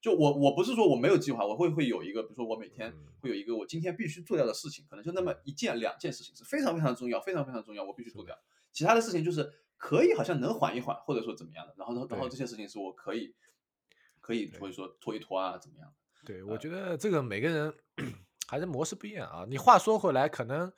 [0.00, 8.34] 就我我不是说我没有计划，我会会有一个，比如说我每天嗯会有一个我今天必须做掉的事情，可能就那么一件两件事情是非常非常重要，非常非常重要，我必须做掉。
[8.72, 11.74] 其他的事情就是可以好像能缓一缓，或者说怎么样的。
[11.78, 13.34] 然后然后这些事情是我可以
[14.20, 15.94] 可以或者说拖一拖啊，怎么样的。
[16.26, 17.74] 对，我觉得这个每个人
[18.46, 19.46] 还是模式不一样啊。
[19.48, 20.70] 你话说回来，可能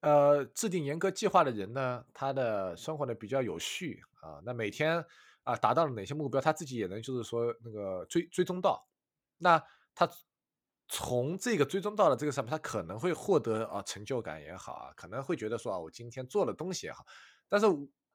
[0.00, 5.04] 呃制定严格计划的人呢，他的生活呢比较有序啊，那每天
[5.42, 8.86] 啊达到了哪些目标，他自己也能就是说那个追追踪到。
[9.38, 9.60] 那
[9.92, 10.08] 他
[10.86, 17.04] 从这个追踪到了这个上面，他可能会获得啊成就感也好啊，可能会觉得说啊我今天做了东西也好，
[17.48, 17.66] 但是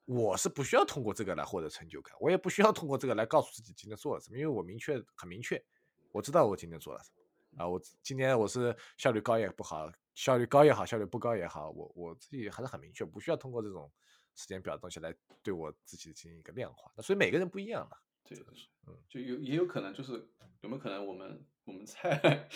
[0.06, 5.64] 我是不需要通过这个来获得成就感，我也不需要通过这个来告诉自己今天做了什么，因为我明确很明确，
[6.12, 13.92] 我知道我今天做了什么啊，我今天我是效率高也不好，效率高也好，效率不高也好，我我自己还是很明确，不需要通过这种
[14.36, 16.92] 时间表的东西来对我自己进行一个量化。
[16.96, 20.14] 那所以每个人不一样嘛，这个是，嗯，就有也有可能就是
[20.62, 22.48] 有没有可能我们我们菜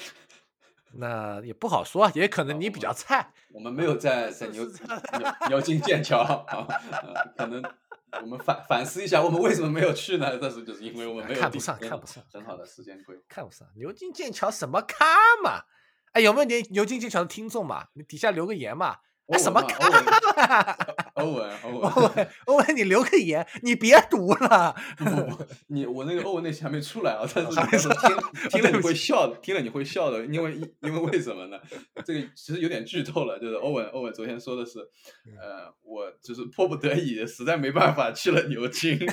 [0.98, 4.74] 那也不好说，也可能你比较菜，我们没有在在 牛牛
[5.50, 7.62] 牛津剑桥啊，呃可能
[8.22, 10.38] 我们反反思一下，我们为什么没有去呢？
[10.41, 13.22] 但是就是因为我们没有看不上看不上很好的时间规划。
[13.28, 15.06] 看不上牛津剑桥什么咖
[15.43, 15.64] 嘛？
[16.14, 17.88] 哎，有没有点牛津剑桥的听众嘛？
[17.93, 18.98] 你底下留个言嘛？
[19.28, 20.78] 哎，什么欧咖？
[21.16, 24.76] 欧文欧文欧文，欧文，你留个言，你别读了。
[24.97, 27.45] 不不不，你我那个欧文那期还没出来啊，但
[27.80, 28.18] 是 听
[28.49, 31.57] 听了你会笑的，听了你会笑的，因为因为为什么呢？
[32.05, 34.80] 这个其实有点剧透了，就是欧文欧文昨天说的是，
[35.26, 38.99] 嗯呃，我就是迫不得已，实在没办法去了牛津。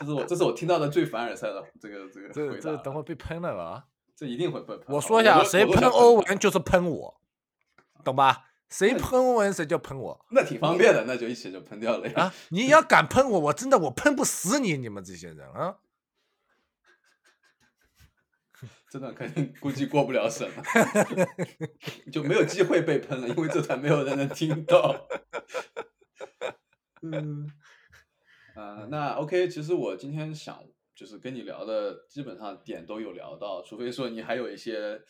[0.00, 3.84] 这是我这是我听到的最凡尔赛的这个这个这回答了，这等会被喷了吧？
[4.16, 4.86] 这一定会被喷。
[4.88, 7.20] 我说一下，啊谁喷欧文就是喷我，
[8.02, 8.44] 懂吧？
[8.68, 12.22] 谁喷欧文谁就喷我那挺方便的，那就一起就喷掉了呀。
[12.24, 12.34] 啊！
[12.50, 15.78] 你要敢喷我，我真的我喷不死你，你们这些人啊！
[18.90, 20.62] 这段肯定估计过不了审了，
[22.10, 25.06] 就没有机会被喷了，因为这段没有人能听到。
[27.02, 27.50] 嗯，
[28.54, 30.64] 呃， 那 OK，其实我今天想
[30.94, 35.02] 就是跟你聊的基本上点都有聊到，除非说你还有一些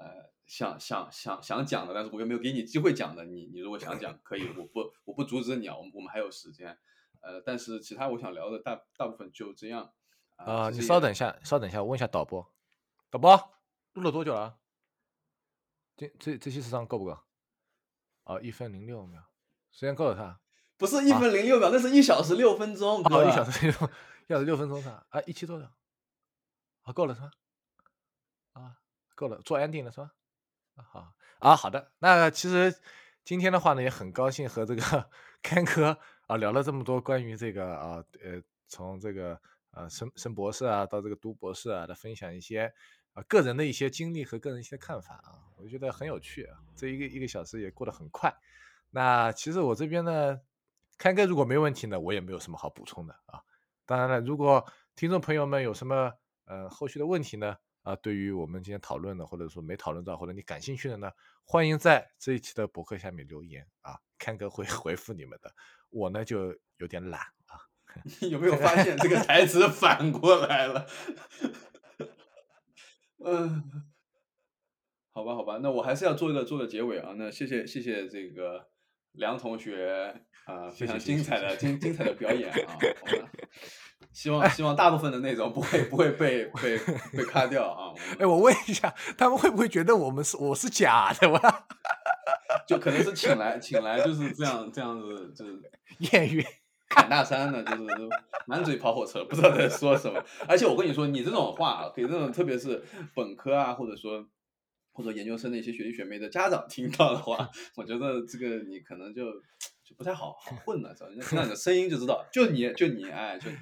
[0.00, 6.76] 呃想想想想讲的，但是我又没有给你机会讲的，你你如果想讲可以，我不我不阻止你啊，我们我们还有时间，
[7.20, 9.92] 呃，但是其他我想聊的大大部分就这样
[10.36, 12.50] 啊、你稍等一下，稍等一下，我问一下导播，
[13.10, 13.36] 导播
[13.92, 14.58] 录了多久了？
[15.96, 17.18] 这这这期时长够不够？
[18.22, 19.20] 啊，一分零六秒，
[19.70, 20.40] 时间够了是吧？
[20.76, 25.04] 不是一分零六秒，那是一小时六分钟，哦，哥一小时六，一小时六分钟是吧？
[25.10, 25.66] 啊，一期多少？
[26.82, 27.30] 啊，够了是吧？
[28.52, 28.78] 啊，
[29.16, 30.12] 够了，做 ending 了是吧？
[30.78, 31.92] 啊，好啊，好的。
[31.98, 32.72] 那其实
[33.24, 35.10] 今天的话呢，也很高兴和这个
[35.42, 35.98] 堪哥
[36.28, 39.40] 啊聊了这么多关于这个啊呃，从这个
[39.72, 42.72] 呃升升博士啊到这个读博士啊的分享一些
[43.12, 46.58] 啊个人的一些经历和个人一些看法啊，我觉得很有趣啊。
[46.76, 48.32] 这一个一个小时也过得很快。
[48.90, 50.40] 那其实我这边呢，
[50.96, 53.42] 看哥如果没问题呢，我也没有什么好补充的啊。
[53.84, 54.64] 当然了，如果
[54.94, 56.12] 听众朋友们有什么
[56.44, 57.56] 呃后续的问题呢，
[57.88, 61.10] 啊，对于我们今天讨论的，或者说没讨论到，或者你感兴趣的呢，
[61.42, 65.50] 欢迎在这一期的博客下面留言啊，看哥会 回复你们的。
[65.88, 67.56] 我呢就有点懒啊，
[68.20, 70.86] 你有没有发现这个台词 反过来了？
[73.24, 73.88] 嗯，
[75.14, 77.14] 好吧，好吧，那我还是要做一个做个结尾啊。
[77.16, 78.68] 那谢谢谢谢这个
[79.12, 82.78] 梁同学啊、非常精彩的精精彩的表演啊。
[84.12, 86.78] 希望希望大部分的内容不会不会被被
[87.12, 87.94] 被卡掉啊。
[88.18, 91.66] 哎，我问一下，他们会不会觉得我们是我是假的哇？
[92.66, 95.58] 就可能是请来请来就是这样这样子就是
[96.12, 96.44] 演员
[96.88, 97.86] 侃大山的，就是
[98.46, 100.22] 满嘴跑火车，不知道在说什么。
[100.46, 102.82] 而且我跟你说，你这种话啊给这种特别是
[103.14, 104.26] 本科啊，或者说
[104.92, 109.24] 或者研究生的一些学弟学妹的家长听到的话，我觉得这个你可能就
[109.84, 111.08] 就不太好好混了，知道？
[111.10, 113.56] 人家听到你的声音就知道，就你就你哎，就你。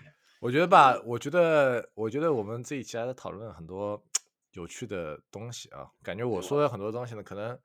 [0.47, 4.01] 我觉得吧，我觉得，我觉得我们这一期还在讨论很多
[4.53, 5.91] 有趣的东西啊。
[6.05, 7.59] 感觉我说的很多东西呢，可能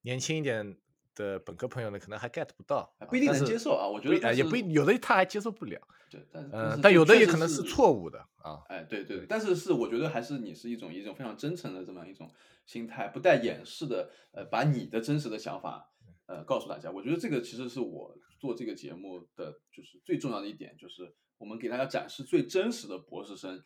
[0.00, 0.74] 年轻一点
[1.14, 5.78] 的本科朋友呢，可能还 get 不到，啊不一定能接受啊我觉得哎也不一有的他还接受不了，
[6.10, 8.62] 对，但是呃，但有的也可能是是错误的啊。
[8.70, 12.32] 哎，对对，但是是我觉得还是你是一种一种非常真诚的这么一种
[12.64, 15.86] 心态，不带掩饰的，呃，把你的真实的想法，
[16.24, 16.90] 呃，告诉大家。
[16.90, 23.60] 我觉得这个其实是我做这个节目的就是最重要的一点，就是我们给大家展示最真实的博士生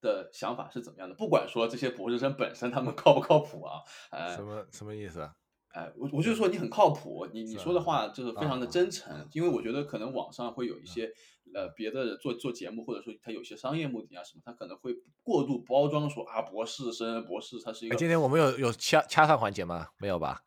[0.00, 1.14] 的想法是怎么样的。
[1.14, 3.78] 不管说这些博士生本身他们靠不靠谱啊，
[4.10, 5.32] 呃什，么什么意思啊？
[5.68, 11.08] 哎，我我就说你很靠谱，你你说的话就是非常的啊真诚，因为我觉得可能网上会有一些
[11.54, 19.90] 呃别的做做节目，或者说他有些商业目的啊什么，他可能会过度包装说啊博士生博士他是一哎个今天我们有有掐掐上环节吗？
[19.98, 20.42] 没有吧？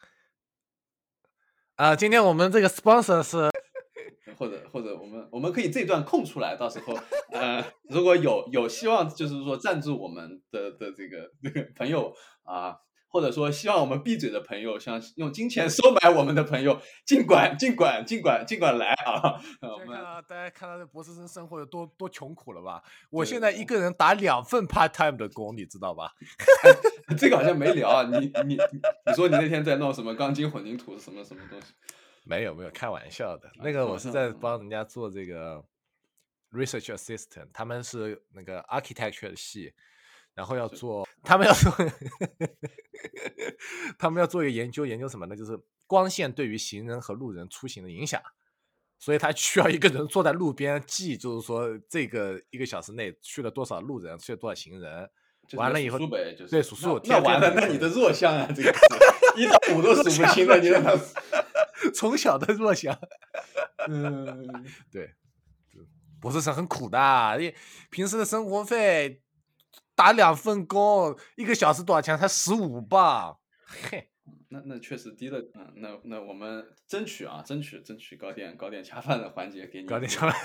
[1.76, 3.50] 啊，今天我们这个 sponsor 是
[5.34, 6.94] 我们可以这段空出来，到时候
[7.32, 12.14] 呃如果有有希望就是说赞助我们的的这个这个朋友
[12.44, 12.78] 啊。
[13.14, 19.40] 或者说，希望我们闭嘴的朋友，想用金钱收买我们的朋友，尽管尽管尽管尽管来啊！
[19.62, 22.82] 呃我们看到大家看到这博士生生活有多多穷苦了吧？
[23.12, 26.12] 我现在一个人打两份 part time 的工，你知道吧？
[27.16, 28.58] 这个好像没聊啊，你你
[29.06, 31.68] 你说你那天在弄什么钢筋混凝土什么什么东西？
[32.24, 33.47] 没有没有，开玩笑的。
[33.49, 35.63] 啊那个我是在帮人家做这个
[36.51, 39.74] research assistant，他们是那个 architecture 的系，
[40.34, 41.71] 然后要做，他们要做，
[43.97, 45.36] 他们要做一个研究，研究什么呢？
[45.36, 48.21] 就是光线对于行人和路人出行的影响。
[49.00, 55.09] 所以他需要一个人坐在路边记，就是说这个一个小时内去了多少路人，去了多少行人。
[55.55, 56.00] 完了以后
[56.50, 58.74] 对数数那那完了，那你的弱项啊，这个
[59.36, 60.95] 一到五都数不清了，你让他
[61.93, 62.97] 从小的弱小，
[63.89, 65.16] 嗯，对，
[66.20, 67.55] 博士生很苦的，因为
[67.89, 69.22] 平时的生活费
[69.96, 72.18] 打两份工，一个小时多少钱？
[72.18, 73.38] 才十五磅。
[73.66, 74.10] 嘿，
[74.50, 80.39] 那那确实低了，嗯，那那我们争取啊，争取争取搞点搞点恰饭的环节给你，搞点恰饭？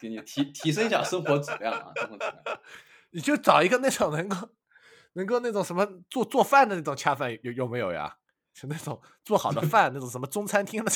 [0.00, 2.60] 给你提提升一下生活质量啊，生活质量。
[3.12, 4.36] 你就找一个那种能够
[5.14, 8.16] 能够那种什么做做饭的那种恰饭有有没有呀？
[8.60, 10.90] 就那种做好的饭，那种什么中餐厅的，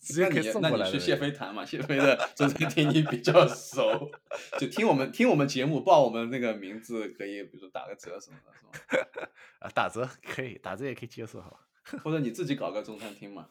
[0.00, 0.98] 直接那可以你那你去送过来的。
[0.98, 4.10] 谢飞谈嘛，谢飞的中餐厅你比较熟，
[4.58, 9.28] 就听我们听我们节目报我们那个名字，可以比如说打个折什么的，是吧？
[9.60, 11.60] 啊，打折可以，打折也可以接受，好吧？
[12.02, 13.48] 或者你自己搞个中餐厅嘛。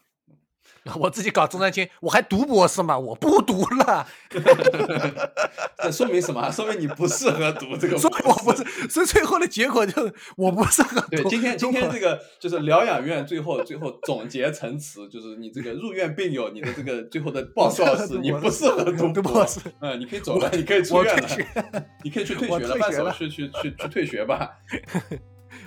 [0.96, 2.98] 我自己搞中专签，我还读博士吗？
[2.98, 4.08] 我不读了。
[5.84, 6.50] 这说明什么？
[6.52, 7.98] 说明你不适合读这个。
[7.98, 11.08] 说明我不是，所以最后的结果就是我不适合读。
[11.10, 19.60] 对，今天今天这个就是疗养院最后最后总结陈词，就是你这个入院病友，你的这个最后的报告是你不适合读博士。
[19.82, 21.28] 嗯，你可以走了，你可以出院了，
[22.04, 24.52] 你可以去退学了，办手续去去去退学吧。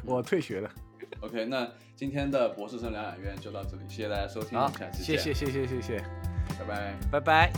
[0.04, 0.70] 我退学了。
[1.20, 1.68] OK，那
[2.00, 5.18] 今天的博士生疗养院就到这里，谢谢大家收听，下期见。
[5.18, 5.98] 谢谢谢谢谢谢，
[6.58, 7.52] 拜拜拜拜。